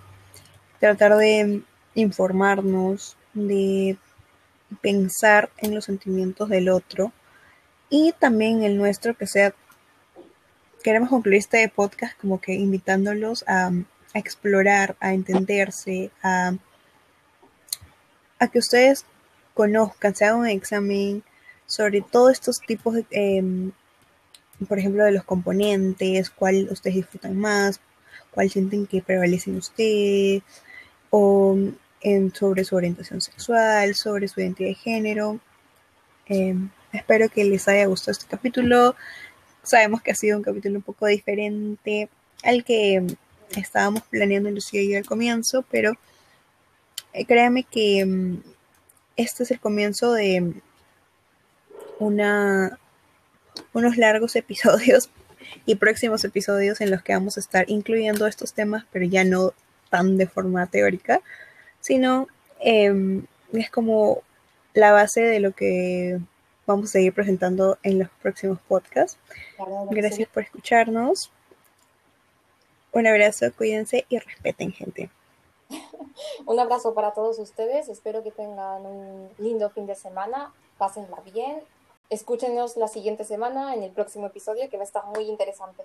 tratar 0.78 1.16
de 1.16 1.62
informarnos, 1.94 3.16
de 3.32 3.96
pensar 4.80 5.50
en 5.58 5.74
los 5.74 5.84
sentimientos 5.84 6.48
del 6.48 6.68
otro 6.68 7.12
y 7.90 8.12
también 8.18 8.62
el 8.62 8.76
nuestro 8.76 9.16
que 9.16 9.26
sea 9.26 9.54
queremos 10.84 11.08
concluir 11.08 11.38
este 11.38 11.66
podcast 11.68 12.16
como 12.20 12.40
que 12.40 12.52
invitándolos 12.52 13.42
a, 13.48 13.72
explorar, 14.12 14.96
a 15.00 15.14
entenderse, 15.14 16.10
a, 16.22 16.52
a, 18.38 18.48
que 18.48 18.58
ustedes 18.58 19.06
conozcan, 19.54 20.14
se 20.14 20.26
hagan 20.26 20.40
un 20.40 20.46
examen 20.46 21.24
sobre 21.66 22.02
todos 22.02 22.32
estos 22.32 22.60
tipos 22.60 22.94
de, 22.94 23.06
em, 23.10 23.72
por 24.68 24.78
ejemplo, 24.78 25.04
de 25.04 25.12
los 25.12 25.24
componentes, 25.24 26.28
cuál 26.30 26.68
ustedes 26.70 26.96
disfrutan 26.96 27.36
más, 27.36 27.80
cuál 28.30 28.50
sienten 28.50 28.86
que 28.86 29.00
prevalecen 29.00 29.56
ustedes, 29.56 30.42
o 31.08 31.56
sobre 32.34 32.64
su 32.64 32.76
orientación 32.76 33.20
sexual, 33.20 33.94
sobre 33.94 34.28
su 34.28 34.40
identidad 34.40 34.68
de 34.68 34.74
género. 34.74 35.40
Em, 36.26 36.70
espero 36.92 37.28
que 37.28 37.44
les 37.44 37.66
haya 37.68 37.86
gustado 37.86 38.12
este 38.12 38.26
capítulo. 38.26 38.94
Sabemos 39.62 40.02
que 40.02 40.10
ha 40.10 40.14
sido 40.14 40.36
un 40.36 40.42
capítulo 40.42 40.76
un 40.76 40.82
poco 40.82 41.06
diferente 41.06 42.08
al 42.42 42.64
que 42.64 43.02
estábamos 43.56 44.02
planeando 44.02 44.50
Lucía 44.50 44.82
y 44.82 44.92
yo 44.92 44.98
al 44.98 45.06
comienzo, 45.06 45.64
pero 45.70 45.92
eh, 47.12 47.24
créanme 47.24 47.64
que 47.64 48.04
mm, 48.04 48.42
este 49.16 49.44
es 49.44 49.50
el 49.50 49.60
comienzo 49.60 50.12
de 50.12 50.52
una, 51.98 52.78
unos 53.72 53.96
largos 53.96 54.36
episodios 54.44 55.10
y 55.64 55.76
próximos 55.76 56.24
episodios 56.24 56.80
en 56.80 56.90
los 56.90 57.02
que 57.02 57.14
vamos 57.14 57.36
a 57.36 57.40
estar 57.40 57.64
incluyendo 57.68 58.26
estos 58.26 58.52
temas, 58.52 58.84
pero 58.92 59.06
ya 59.06 59.24
no 59.24 59.52
tan 59.90 60.16
de 60.18 60.26
forma 60.26 60.66
teórica, 60.66 61.22
sino 61.84 62.28
em, 62.60 63.26
es 63.52 63.70
como 63.70 64.22
la 64.72 64.92
base 64.92 65.20
de 65.20 65.38
lo 65.38 65.52
que 65.52 66.18
vamos 66.66 66.86
a 66.86 66.92
seguir 66.92 67.12
presentando 67.12 67.76
en 67.82 67.98
los 67.98 68.08
próximos 68.22 68.58
podcasts. 68.66 69.18
Gracias 69.90 70.28
por 70.30 70.44
escucharnos. 70.44 71.30
Un 72.90 73.06
abrazo, 73.06 73.46
cuídense 73.54 74.06
y 74.08 74.18
respeten, 74.18 74.72
gente. 74.72 75.10
un 76.46 76.58
abrazo 76.58 76.94
para 76.94 77.12
todos 77.12 77.38
ustedes. 77.38 77.90
Espero 77.90 78.22
que 78.22 78.30
tengan 78.30 78.86
un 78.86 79.28
lindo 79.36 79.68
fin 79.68 79.86
de 79.86 79.94
semana. 79.94 80.54
Pásenla 80.78 81.20
bien. 81.32 81.60
Escúchenos 82.08 82.78
la 82.78 82.88
siguiente 82.88 83.24
semana 83.24 83.74
en 83.74 83.82
el 83.82 83.90
próximo 83.90 84.26
episodio 84.26 84.70
que 84.70 84.76
va 84.78 84.84
a 84.84 84.86
estar 84.86 85.04
muy 85.06 85.24
interesante. 85.24 85.82